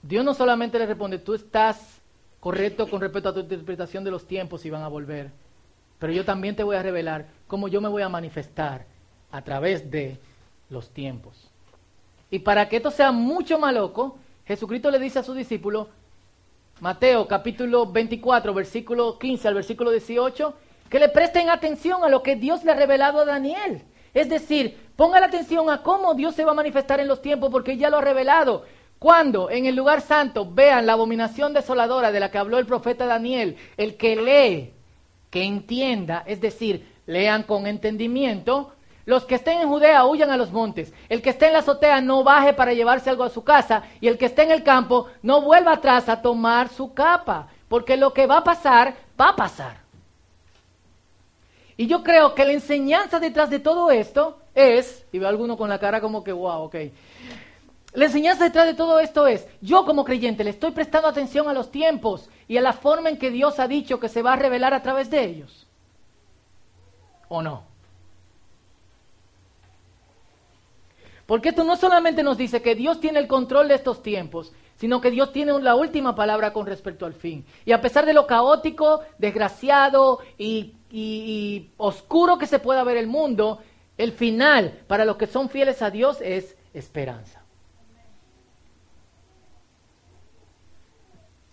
Dios 0.03 0.25
no 0.25 0.35
solamente 0.35 0.79
le 0.79 0.87
responde, 0.87 1.19
tú 1.19 1.35
estás 1.35 2.01
correcto 2.41 2.91
con 2.91 3.01
respecto 3.01 3.29
a 3.29 3.35
tu 3.35 3.41
interpretación 3.41 4.05
de 4.05 4.11
los 4.11 4.27
tiempos 4.27 4.65
y 4.67 4.71
van 4.71 4.83
a 4.83 4.89
volver, 4.89 5.31
pero 5.99 6.13
yo 6.13 6.25
también 6.25 6.57
te 6.57 6.65
voy 6.65 6.77
a 6.77 6.83
revelar 6.83 7.29
cómo 7.47 7.69
yo 7.69 7.81
me 7.81 7.89
voy 7.89 8.03
a 8.03 8.09
manifestar 8.09 8.85
a 9.31 9.43
través 9.43 9.91
de 9.91 10.19
los 10.69 10.91
tiempos. 10.91 11.49
Y 12.31 12.41
para 12.41 12.69
que 12.69 12.79
esto 12.79 12.91
sea 12.91 13.13
mucho 13.13 13.59
más 13.59 13.75
loco, 13.75 14.19
Jesucristo 14.47 14.91
le 14.91 14.99
dice 14.99 15.21
a 15.21 15.23
sus 15.23 15.37
discípulos, 15.37 15.89
Mateo 16.81 17.29
capítulo 17.29 17.87
24, 17.87 18.53
versículo 18.53 19.19
15 19.19 19.49
al 19.49 19.55
versículo 19.55 19.91
18, 19.91 20.55
que 20.89 20.99
le 20.99 21.09
presten 21.09 21.49
atención 21.49 22.03
a 22.03 22.09
lo 22.09 22.23
que 22.23 22.37
Dios 22.37 22.65
le 22.65 22.73
ha 22.73 22.77
revelado 22.77 23.21
a 23.21 23.25
Daniel. 23.25 23.83
Es 24.13 24.29
decir, 24.29 24.77
pongan 24.97 25.23
atención 25.23 25.71
a 25.71 25.83
cómo 25.83 26.15
Dios 26.15 26.35
se 26.35 26.45
va 26.45 26.51
a 26.51 26.55
manifestar 26.55 27.01
en 27.01 27.09
los 27.09 27.23
tiempos 27.23 27.51
porque 27.51 27.77
ya 27.77 27.89
lo 27.89 27.99
ha 27.99 28.03
revelado. 28.03 28.65
Cuando 28.99 29.49
en 29.51 29.67
el 29.67 29.75
lugar 29.75 30.01
santo 30.01 30.49
vean 30.51 30.87
la 30.87 30.93
abominación 30.93 31.53
desoladora 31.53 32.13
de 32.13 32.21
la 32.21 32.31
que 32.31 32.39
habló 32.39 32.59
el 32.59 32.67
profeta 32.67 33.07
Daniel, 33.07 33.57
el 33.77 33.97
que 33.97 34.17
lee, 34.17 34.73
que 35.31 35.45
entienda, 35.45 36.25
es 36.27 36.41
decir, 36.41 36.87
lean 37.07 37.45
con 37.45 37.67
entendimiento, 37.67 38.73
los 39.05 39.25
que 39.25 39.35
estén 39.35 39.61
en 39.61 39.69
Judea 39.69 40.05
huyan 40.05 40.31
a 40.31 40.37
los 40.37 40.53
montes. 40.53 40.93
El 41.09 41.23
que 41.23 41.31
esté 41.31 41.47
en 41.47 41.55
la 41.55 41.59
azotea 41.61 42.01
no 42.01 42.23
baje 42.23 42.53
para 42.53 42.73
llevarse 42.73 43.11
algo 43.11 43.25
a 43.25 43.31
su 43.31 43.43
casa. 43.43 43.83
Y 44.01 44.09
el 44.09 44.17
que 44.17 44.27
esté 44.27 44.43
en 44.43 44.53
el 44.53 44.63
campo 44.63 45.09
no 45.23 45.43
vuelva 45.43 45.73
atrás 45.73 46.09
a 46.09 46.23
tomar 46.23 46.69
su 46.69 46.95
capa. 46.95 47.49
Porque 47.69 47.97
lo 47.97 48.13
que 48.13 48.27
va 48.27 48.39
a 48.39 48.45
pasar, 48.45 48.95
va 49.21 49.31
a 49.31 49.37
pasar. 49.37 49.83
Y 51.77 51.87
yo 51.87 52.05
creo 52.05 52.35
que 52.35 52.45
la 52.45 52.53
enseñanza 52.53 53.19
detrás 53.19 53.51
de 53.51 53.59
todo 53.59 53.91
esto 53.91 54.39
es, 54.55 55.05
y 55.11 55.19
veo 55.19 55.27
a 55.27 55.31
alguno 55.31 55.57
con 55.57 55.69
la 55.69 55.79
cara 55.79 56.01
como 56.01 56.23
que, 56.23 56.33
wow, 56.33 56.63
ok. 56.63 56.77
La 57.95 58.05
enseñanza 58.05 58.45
detrás 58.45 58.67
de 58.67 58.75
todo 58.75 59.01
esto 59.01 59.27
es, 59.27 59.47
yo 59.61 59.85
como 59.85 60.05
creyente 60.05 60.45
le 60.45 60.51
estoy 60.51 60.71
prestando 60.71 61.09
atención 61.09 61.49
a 61.49 61.53
los 61.53 61.71
tiempos 61.71 62.31
y 62.47 62.57
a 62.57 62.63
la 62.63 62.73
forma 62.73 63.09
en 63.09 63.19
que 63.19 63.31
Dios 63.31 63.59
ha 63.59 63.67
dicho 63.67 63.99
que 63.99 64.09
se 64.09 64.23
va 64.23 64.35
a 64.35 64.37
revelar 64.37 64.75
a 64.75 64.83
través 64.83 65.11
de 65.11 65.25
ellos. 65.25 65.67
¿O 67.29 67.43
no? 67.43 67.72
Porque 71.27 71.51
esto 71.51 71.65
no 71.65 71.77
solamente 71.77 72.23
nos 72.23 72.37
dice 72.37 72.63
que 72.63 72.75
Dios 72.75 73.01
tiene 73.01 73.19
el 73.19 73.29
control 73.29 73.69
de 73.69 73.75
estos 73.75 74.03
tiempos, 74.03 74.53
sino 74.77 75.01
que 75.01 75.11
Dios 75.11 75.33
tiene 75.33 75.59
la 75.61 75.77
última 75.77 76.15
palabra 76.15 76.53
con 76.53 76.67
respecto 76.67 77.07
al 77.07 77.15
fin. 77.15 77.45
Y 77.65 77.73
a 77.73 77.81
pesar 77.81 78.05
de 78.05 78.15
lo 78.15 78.27
caótico, 78.27 79.03
desgraciado 79.19 80.19
y, 80.37 80.75
oscuro 81.77 82.37
que 82.39 82.47
se 82.47 82.59
pueda 82.59 82.85
ver 82.85 82.97
el 82.97 83.07
mundo, 83.07 83.61
el 83.97 84.13
final 84.13 84.81
para 84.89 85.05
los 85.05 85.17
que 85.17 85.27
son 85.27 85.49
fieles 85.49 85.83
a 85.83 85.91
Dios 85.91 86.21
es 86.21 86.57
esperanza. 86.75 87.43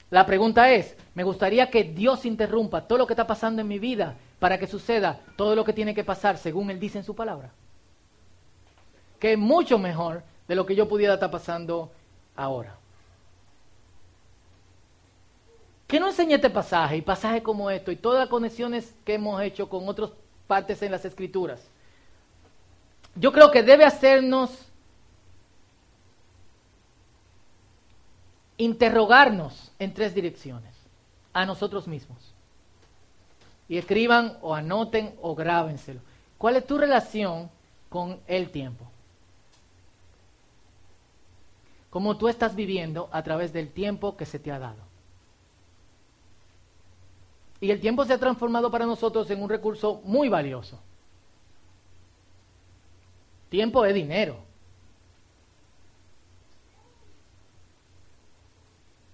La 0.10 0.26
pregunta 0.26 0.72
es, 0.72 0.98
me 1.14 1.24
gustaría 1.24 1.70
que 1.70 1.84
Dios 1.84 2.26
interrumpa 2.26 2.88
todo 2.88 2.98
lo 2.98 3.06
que 3.06 3.14
está 3.14 3.28
pasando 3.28 3.62
en 3.62 3.68
mi 3.68 3.78
vida 3.78 4.18
para 4.40 4.58
que 4.58 4.66
suceda 4.66 5.20
todo 5.36 5.56
lo 5.56 5.64
que 5.64 5.74
tiene 5.74 5.94
que 5.94 6.04
pasar 6.04 6.38
según 6.38 6.72
Él 6.72 6.80
dice 6.80 6.98
en 6.98 7.04
su 7.04 7.16
palabra 7.16 7.52
que 9.20 9.34
es 9.34 9.38
mucho 9.38 9.78
mejor 9.78 10.24
de 10.48 10.56
lo 10.56 10.66
que 10.66 10.76
yo 10.76 10.88
pudiera 10.88 11.16
estar 11.16 11.30
pasando 11.30 11.92
ahora. 12.36 12.76
¿Qué 15.88 16.00
nos 16.00 16.12
enseña 16.12 16.36
este 16.36 16.50
pasaje 16.50 16.98
y 16.98 17.02
pasajes 17.02 17.42
como 17.42 17.70
esto 17.70 17.92
y 17.92 17.96
todas 17.96 18.20
las 18.20 18.30
conexiones 18.30 18.94
que 19.04 19.16
hemos 19.16 19.42
hecho 19.42 19.68
con 19.68 19.88
otras 19.90 20.12
partes 20.48 20.82
en 20.82 20.92
las 20.92 21.04
escrituras? 21.04 21.68
Yo 23.16 23.32
creo 23.32 23.50
que 23.50 23.64
debe 23.64 23.86
hacernos 23.86 24.52
interrogarnos 28.58 29.72
en 29.80 29.94
tres 29.94 30.14
direcciones, 30.14 30.76
a 31.34 31.46
nosotros 31.46 31.88
mismos. 31.88 32.18
Y 33.68 33.78
escriban 33.78 34.38
o 34.42 34.54
anoten 34.54 35.16
o 35.22 35.34
grábenselo. 35.34 36.02
¿Cuál 36.38 36.58
es 36.58 36.68
tu 36.68 36.78
relación 36.78 37.50
con 37.90 38.20
el 38.28 38.52
tiempo? 38.52 38.89
Como 41.90 42.18
tú 42.18 42.28
estás 42.28 42.56
viviendo 42.56 43.10
a 43.12 43.24
través 43.24 43.52
del 43.52 43.72
tiempo 43.72 44.16
que 44.16 44.26
se 44.26 44.40
te 44.40 44.52
ha 44.52 44.60
dado. 44.60 44.84
Y 47.62 47.72
el 47.72 47.82
tiempo 47.82 48.06
se 48.06 48.14
ha 48.14 48.18
transformado 48.18 48.72
para 48.72 48.86
nosotros 48.86 49.30
en 49.32 49.42
un 49.42 49.50
recurso 49.50 50.02
muy 50.06 50.30
valioso. 50.30 50.80
Tiempo 53.50 53.84
es 53.86 53.94
dinero. 53.94 54.38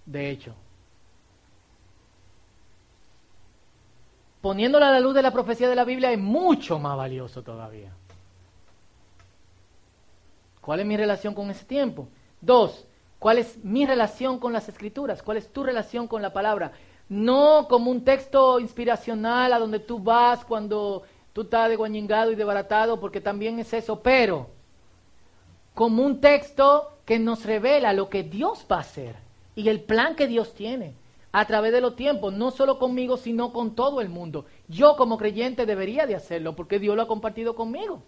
De 0.06 0.30
hecho, 0.30 0.54
poniéndola 4.42 4.90
a 4.90 4.92
la 4.92 5.00
luz 5.00 5.16
de 5.16 5.24
la 5.24 5.32
profecía 5.32 5.68
de 5.68 5.76
la 5.76 5.86
Biblia 5.86 6.12
es 6.12 6.20
mucho 6.20 6.78
más 6.78 6.96
valioso 6.96 7.42
todavía. 7.42 7.92
¿Cuál 10.62 10.82
es 10.82 10.86
mi 10.86 10.98
relación 10.98 11.34
con 11.34 11.50
ese 11.50 11.66
tiempo? 11.66 12.08
Dos, 12.46 12.86
¿cuál 13.18 13.40
es 13.40 13.58
mi 13.64 13.88
relación 13.88 14.38
con 14.38 14.54
las 14.54 14.70
escrituras? 14.70 15.24
¿Cuál 15.24 15.38
es 15.38 15.52
tu 15.52 15.64
relación 15.64 16.08
con 16.08 16.22
la 16.22 16.32
palabra? 16.32 16.74
No 17.10 17.68
como 17.68 17.90
un 17.90 18.04
texto 18.04 18.60
inspiracional 18.60 19.52
a 19.52 19.58
donde 19.58 19.80
tú 19.80 19.98
vas 19.98 20.46
cuando 20.46 21.02
tú 21.34 21.42
estás 21.42 21.70
de 21.70 21.76
guañingado 21.76 22.32
y 22.32 22.36
desbaratado, 22.36 23.00
porque 23.00 23.20
también 23.20 23.58
es 23.58 23.74
eso, 23.74 24.00
pero 24.00 24.48
como 25.74 26.04
un 26.04 26.22
texto 26.22 27.00
que 27.04 27.18
nos 27.18 27.46
revela 27.46 27.94
lo 27.94 28.10
que 28.10 28.22
Dios 28.22 28.68
va 28.72 28.78
a 28.78 28.82
hacer 28.82 29.16
y 29.56 29.68
el 29.70 29.82
plan 29.82 30.16
que 30.16 30.28
Dios 30.28 30.54
tiene 30.54 30.94
a 31.32 31.46
través 31.46 31.74
de 31.74 31.82
los 31.82 31.96
tiempos, 31.96 32.32
no 32.32 32.52
solo 32.52 32.78
conmigo, 32.78 33.18
sino 33.18 33.52
con 33.54 33.74
todo 33.74 34.02
el 34.02 34.10
mundo. 34.10 34.46
Yo 34.68 34.96
como 34.98 35.18
creyente 35.18 35.66
debería 35.66 36.06
de 36.06 36.16
hacerlo 36.16 36.56
porque 36.56 36.78
Dios 36.78 36.96
lo 36.96 37.02
ha 37.02 37.08
compartido 37.08 37.56
conmigo. 37.56 38.04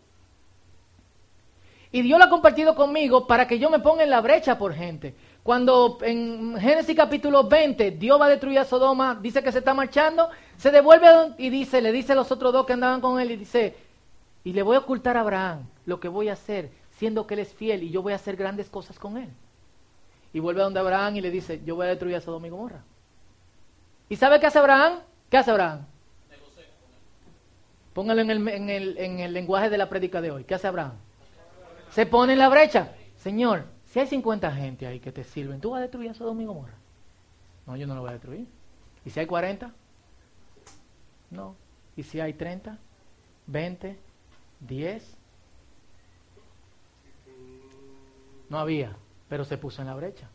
Y 1.92 2.02
Dios 2.02 2.20
lo 2.20 2.26
ha 2.26 2.30
compartido 2.30 2.76
conmigo 2.76 3.28
para 3.28 3.48
que 3.48 3.60
yo 3.60 3.70
me 3.70 3.80
ponga 3.80 4.04
en 4.04 4.10
la 4.10 4.22
brecha 4.22 4.58
por 4.58 4.74
gente. 4.74 5.16
Cuando 5.42 5.98
en 6.02 6.58
Génesis 6.60 6.96
capítulo 6.96 7.48
20 7.48 7.92
Dios 7.92 8.20
va 8.20 8.26
a 8.26 8.30
destruir 8.30 8.60
a 8.60 8.66
Sodoma, 8.66 9.18
dice 9.22 9.42
que 9.42 9.52
se 9.52 9.60
está 9.60 9.74
marchando, 9.74 10.30
se 10.58 10.72
devuelve 10.72 11.08
y 11.38 11.50
dice, 11.50 11.82
le 11.82 11.94
dice 11.94 12.12
a 12.12 12.16
los 12.16 12.32
otros 12.32 12.52
dos 12.52 12.66
que 12.66 12.74
andaban 12.74 13.00
con 13.00 13.20
él 13.20 13.32
y 13.32 13.38
dice, 13.38 13.76
y 14.44 14.52
le 14.52 14.62
voy 14.62 14.76
a 14.76 14.80
ocultar 14.80 15.16
a 15.16 15.22
Abraham 15.22 15.66
lo 15.86 16.02
que 16.02 16.10
voy 16.10 16.28
a 16.28 16.34
hacer, 16.34 16.70
siendo 16.92 17.26
que 17.26 17.36
él 17.36 17.40
es 17.40 17.54
fiel 17.54 17.84
y 17.84 17.92
yo 17.92 18.02
voy 18.02 18.12
a 18.12 18.18
hacer 18.18 18.36
grandes 18.36 18.70
cosas 18.70 19.00
con 19.00 19.18
él. 19.18 19.30
Y 20.34 20.40
vuelve 20.42 20.62
a 20.62 20.66
donde 20.66 20.82
Abraham 20.82 21.16
y 21.16 21.22
le 21.22 21.32
dice, 21.32 21.62
yo 21.66 21.76
voy 21.76 21.86
a 21.86 21.90
destruir 21.90 22.18
a 22.18 22.22
Sodoma 22.22 22.48
y 22.48 22.50
Gomorra. 22.50 22.82
¿Y 24.10 24.18
sabe 24.18 24.40
qué 24.42 24.48
hace 24.48 24.60
Abraham? 24.60 25.00
¿Qué 25.30 25.38
hace 25.38 25.52
Abraham? 25.52 25.86
Póngalo 27.94 28.22
en 28.22 28.30
el, 28.30 28.48
en, 28.50 28.70
el, 28.70 28.98
en 28.98 29.20
el 29.22 29.34
lenguaje 29.34 29.70
de 29.70 29.78
la 29.78 29.88
prédica 29.88 30.22
de 30.22 30.32
hoy. 30.32 30.44
¿Qué 30.44 30.56
hace 30.56 30.68
Abraham? 30.68 30.94
Se 31.92 32.06
pone 32.06 32.34
en 32.34 32.40
la 32.40 32.50
brecha. 32.50 32.94
Señor, 33.18 33.66
si 33.86 34.00
hay 34.00 34.08
50 34.08 34.52
gente 34.52 34.88
ahí 34.88 35.00
que 35.00 35.12
te 35.12 35.24
sirven, 35.24 35.60
¿tú 35.60 35.72
vas 35.72 35.80
a 35.80 35.82
destruir 35.82 36.12
a 36.12 36.14
Sodoma 36.14 36.44
y 36.44 36.46
Gomorra? 36.46 36.76
No, 37.66 37.76
yo 37.76 37.88
no 37.88 37.96
lo 37.96 38.02
voy 38.02 38.10
a 38.12 38.14
destruir. 38.14 38.48
¿Y 39.06 39.10
si 39.10 39.20
hay 39.20 39.26
40? 39.26 39.74
No. 41.32 41.56
¿Y 41.96 42.04
si 42.04 42.20
hay 42.20 42.34
30? 42.34 42.78
¿20? 43.50 43.96
¿10? 44.68 45.02
No 48.50 48.60
había, 48.60 48.96
pero 49.28 49.44
se 49.44 49.58
puso 49.58 49.82
en 49.82 49.88
la 49.88 49.96
brecha. 49.96 50.30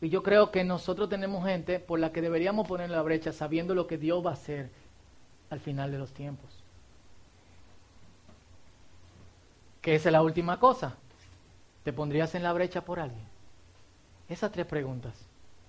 Y 0.00 0.08
yo 0.08 0.22
creo 0.22 0.50
que 0.50 0.64
nosotros 0.64 1.08
tenemos 1.08 1.44
gente 1.46 1.78
por 1.78 2.00
la 2.00 2.10
que 2.10 2.20
deberíamos 2.20 2.66
poner 2.66 2.86
en 2.86 2.92
la 2.92 3.02
brecha 3.02 3.32
sabiendo 3.32 3.74
lo 3.74 3.86
que 3.86 3.98
Dios 3.98 4.24
va 4.24 4.30
a 4.30 4.34
hacer 4.34 4.70
al 5.50 5.60
final 5.60 5.92
de 5.92 5.98
los 5.98 6.12
tiempos. 6.12 6.61
Esa 9.90 10.08
es 10.08 10.12
la 10.12 10.22
última 10.22 10.60
cosa. 10.60 10.94
¿Te 11.82 11.92
pondrías 11.92 12.34
en 12.34 12.44
la 12.44 12.52
brecha 12.52 12.84
por 12.84 13.00
alguien? 13.00 13.24
Esas 14.28 14.52
tres 14.52 14.66
preguntas. 14.66 15.14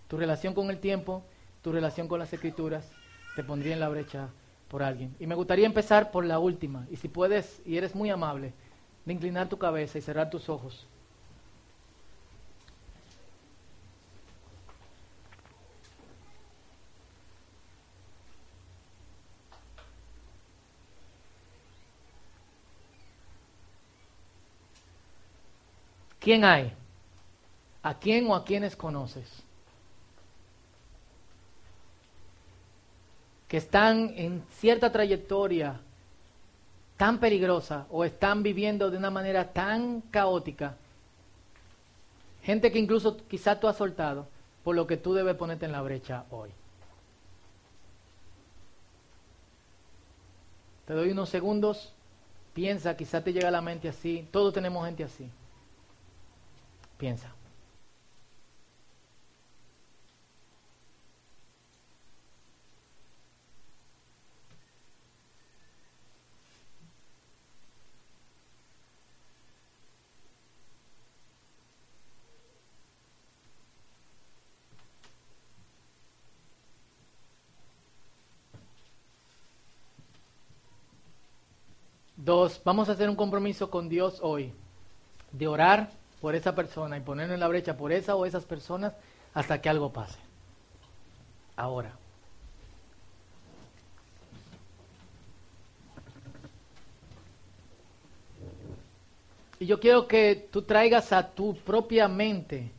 Tu 0.07 0.17
relación 0.17 0.53
con 0.53 0.69
el 0.69 0.79
tiempo, 0.79 1.23
tu 1.63 1.71
relación 1.71 2.07
con 2.07 2.19
las 2.19 2.31
escrituras, 2.31 2.87
te 3.35 3.43
pondría 3.43 3.73
en 3.73 3.79
la 3.79 3.89
brecha 3.89 4.29
por 4.67 4.83
alguien. 4.83 5.15
Y 5.19 5.25
me 5.25 5.35
gustaría 5.35 5.65
empezar 5.65 6.11
por 6.11 6.25
la 6.25 6.37
última. 6.37 6.85
Y 6.91 6.97
si 6.97 7.07
puedes, 7.07 7.61
y 7.65 7.77
eres 7.77 7.95
muy 7.95 8.11
amable, 8.11 8.53
de 9.05 9.13
inclinar 9.13 9.49
tu 9.49 9.57
cabeza 9.57 9.97
y 9.97 10.01
cerrar 10.01 10.29
tus 10.29 10.47
ojos. 10.49 10.85
¿Quién 26.23 26.45
hay? 26.45 26.71
¿A 27.83 27.99
quién 27.99 28.25
o 28.27 28.33
a 28.33 28.45
quiénes 28.45 28.77
conoces? 28.77 29.27
Que 33.49 33.57
están 33.57 34.13
en 34.15 34.41
cierta 34.53 34.89
trayectoria 34.89 35.81
tan 36.95 37.19
peligrosa 37.19 37.87
o 37.89 38.05
están 38.05 38.41
viviendo 38.41 38.89
de 38.89 38.95
una 38.95 39.11
manera 39.11 39.51
tan 39.51 39.99
caótica. 39.99 40.77
Gente 42.41 42.71
que 42.71 42.79
incluso 42.79 43.17
quizá 43.27 43.59
tú 43.59 43.67
has 43.67 43.75
soltado, 43.75 44.25
por 44.63 44.77
lo 44.77 44.87
que 44.87 44.95
tú 44.95 45.13
debes 45.13 45.35
ponerte 45.35 45.65
en 45.65 45.73
la 45.73 45.81
brecha 45.81 46.23
hoy. 46.31 46.51
Te 50.87 50.93
doy 50.93 51.11
unos 51.11 51.27
segundos, 51.27 51.91
piensa, 52.53 52.95
quizá 52.95 53.21
te 53.21 53.33
llega 53.33 53.49
a 53.49 53.51
la 53.51 53.61
mente 53.61 53.89
así, 53.89 54.25
todos 54.31 54.53
tenemos 54.53 54.85
gente 54.85 55.03
así. 55.03 55.29
Piensa. 57.03 57.35
Dos, 82.15 82.61
vamos 82.63 82.87
a 82.87 82.93
hacer 82.93 83.09
un 83.09 83.17
compromiso 83.17 83.69
con 83.69 83.89
Dios 83.89 84.19
hoy 84.21 84.53
de 85.33 85.49
orar 85.49 86.02
por 86.23 86.35
esa 86.35 86.55
persona 86.55 86.95
y 86.95 87.01
ponerlo 87.01 87.33
en 87.33 87.41
la 87.41 87.49
brecha 87.49 87.75
por 87.75 87.91
esa 87.91 88.15
o 88.15 88.25
esas 88.25 88.45
personas 88.45 88.93
hasta 89.33 89.59
que 89.59 89.67
algo 89.67 89.91
pase. 89.91 90.17
Ahora. 91.57 91.91
Y 99.59 99.65
yo 99.65 99.81
quiero 99.81 100.07
que 100.07 100.47
tú 100.49 100.61
traigas 100.61 101.11
a 101.11 101.29
tu 101.29 101.57
propia 101.57 102.07
mente 102.07 102.71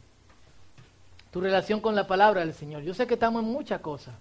tu 1.31 1.43
relación 1.43 1.81
con 1.83 1.95
la 1.95 2.07
palabra 2.07 2.41
del 2.41 2.55
Señor. 2.55 2.83
Yo 2.83 2.95
sé 2.95 3.07
que 3.07 3.13
estamos 3.13 3.43
en 3.43 3.51
muchas 3.51 3.83
cosas, 3.83 4.15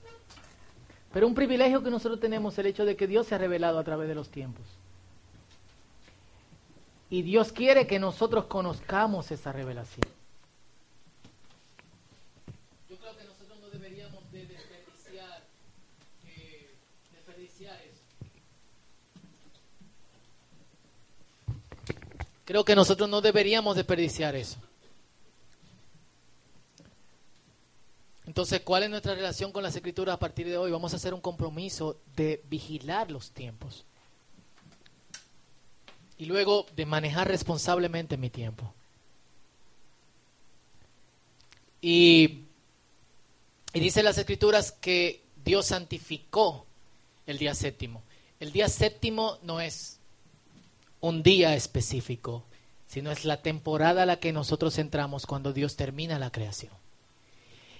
pero 1.13 1.27
un 1.27 1.33
privilegio 1.33 1.81
que 1.81 1.89
nosotros 1.89 2.19
tenemos 2.19 2.55
es 2.55 2.59
el 2.59 2.65
hecho 2.65 2.83
de 2.83 2.97
que 2.97 3.07
Dios 3.07 3.27
se 3.27 3.35
ha 3.35 3.37
revelado 3.37 3.79
a 3.79 3.85
través 3.85 4.09
de 4.09 4.15
los 4.15 4.27
tiempos. 4.27 4.82
Y 7.13 7.21
Dios 7.21 7.51
quiere 7.51 7.85
que 7.85 7.99
nosotros 7.99 8.45
conozcamos 8.45 9.29
esa 9.29 9.51
revelación. 9.51 10.07
Yo 12.89 12.97
creo 12.97 13.15
que 13.15 13.23
nosotros 13.23 13.59
no 13.61 13.69
deberíamos 13.69 14.31
de 14.31 14.47
desperdiciar, 14.47 15.43
eh, 16.25 16.73
desperdiciar 17.11 17.79
eso. 17.83 18.01
Creo 22.45 22.65
que 22.65 22.75
nosotros 22.75 23.07
no 23.07 23.21
deberíamos 23.21 23.75
desperdiciar 23.75 24.35
eso. 24.35 24.57
Entonces, 28.25 28.61
¿cuál 28.61 28.81
es 28.81 28.89
nuestra 28.89 29.13
relación 29.13 29.51
con 29.51 29.61
las 29.61 29.75
escrituras 29.75 30.15
a 30.15 30.19
partir 30.19 30.47
de 30.47 30.57
hoy? 30.57 30.71
Vamos 30.71 30.93
a 30.93 30.95
hacer 30.95 31.13
un 31.13 31.21
compromiso 31.21 32.01
de 32.15 32.41
vigilar 32.49 33.11
los 33.11 33.29
tiempos 33.29 33.85
y 36.23 36.25
luego 36.25 36.65
de 36.77 36.85
manejar 36.85 37.27
responsablemente 37.27 38.15
mi 38.15 38.29
tiempo. 38.29 38.73
Y, 41.81 42.45
y 43.73 43.79
dice 43.81 44.01
las 44.03 44.17
escrituras 44.17 44.71
que 44.71 45.21
Dios 45.43 45.65
santificó 45.65 46.65
el 47.27 47.37
día 47.37 47.53
séptimo. 47.53 48.03
El 48.39 48.53
día 48.53 48.69
séptimo 48.69 49.37
no 49.41 49.59
es 49.59 49.99
un 51.01 51.23
día 51.23 51.55
específico, 51.55 52.45
sino 52.87 53.11
es 53.11 53.25
la 53.25 53.41
temporada 53.41 54.03
a 54.03 54.05
la 54.05 54.21
que 54.21 54.31
nosotros 54.31 54.77
entramos 54.77 55.25
cuando 55.25 55.51
Dios 55.51 55.75
termina 55.75 56.19
la 56.19 56.31
creación. 56.31 56.71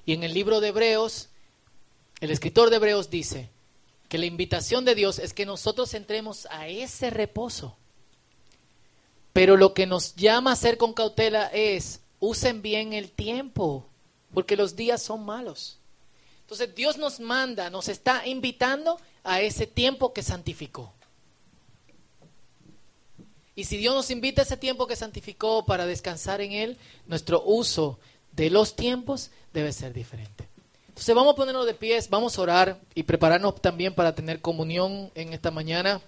Y 0.05 0.11
en 0.11 0.23
el 0.23 0.33
libro 0.33 0.59
de 0.59 0.67
Hebreos, 0.67 1.29
el 2.19 2.29
escritor 2.29 2.69
de 2.69 2.75
Hebreos 2.75 3.09
dice 3.09 3.51
que 4.09 4.17
la 4.17 4.25
invitación 4.25 4.83
de 4.83 4.95
Dios 4.95 5.17
es 5.19 5.31
que 5.31 5.45
nosotros 5.45 5.93
entremos 5.93 6.45
a 6.51 6.67
ese 6.67 7.09
reposo. 7.09 7.77
Pero 9.34 9.57
lo 9.57 9.73
que 9.73 9.88
nos 9.88 10.15
llama 10.15 10.51
a 10.51 10.53
hacer 10.53 10.77
con 10.77 10.93
cautela 10.93 11.47
es, 11.47 12.01
usen 12.19 12.61
bien 12.61 12.93
el 12.93 13.11
tiempo, 13.11 13.86
porque 14.34 14.55
los 14.55 14.75
días 14.75 15.01
son 15.01 15.25
malos. 15.25 15.79
Entonces 16.41 16.75
Dios 16.75 16.97
nos 16.97 17.19
manda, 17.19 17.69
nos 17.69 17.89
está 17.89 18.27
invitando 18.27 18.99
a 19.23 19.41
ese 19.41 19.65
tiempo 19.65 20.13
que 20.13 20.21
santificó. 20.21 20.93
Y 23.55 23.65
si 23.65 23.77
Dios 23.77 23.93
nos 23.93 24.09
invita 24.09 24.41
a 24.41 24.45
ese 24.45 24.57
tiempo 24.57 24.88
que 24.88 24.95
santificó 24.95 25.65
para 25.65 25.86
descansar 25.86 26.41
en 26.41 26.53
Él, 26.53 26.77
nuestro 27.07 27.43
uso 27.43 27.99
de 28.31 28.49
los 28.49 28.75
tiempos 28.75 29.31
debe 29.53 29.71
ser 29.71 29.93
diferente. 29.93 30.47
Entonces 30.89 31.15
vamos 31.15 31.34
a 31.34 31.36
ponernos 31.36 31.65
de 31.65 31.73
pies, 31.73 32.09
vamos 32.09 32.38
a 32.38 32.41
orar 32.41 32.79
y 32.93 33.03
prepararnos 33.03 33.59
también 33.61 33.95
para 33.95 34.13
tener 34.13 34.41
comunión 34.41 35.11
en 35.15 35.34
esta 35.34 35.49
mañana. 35.49 36.01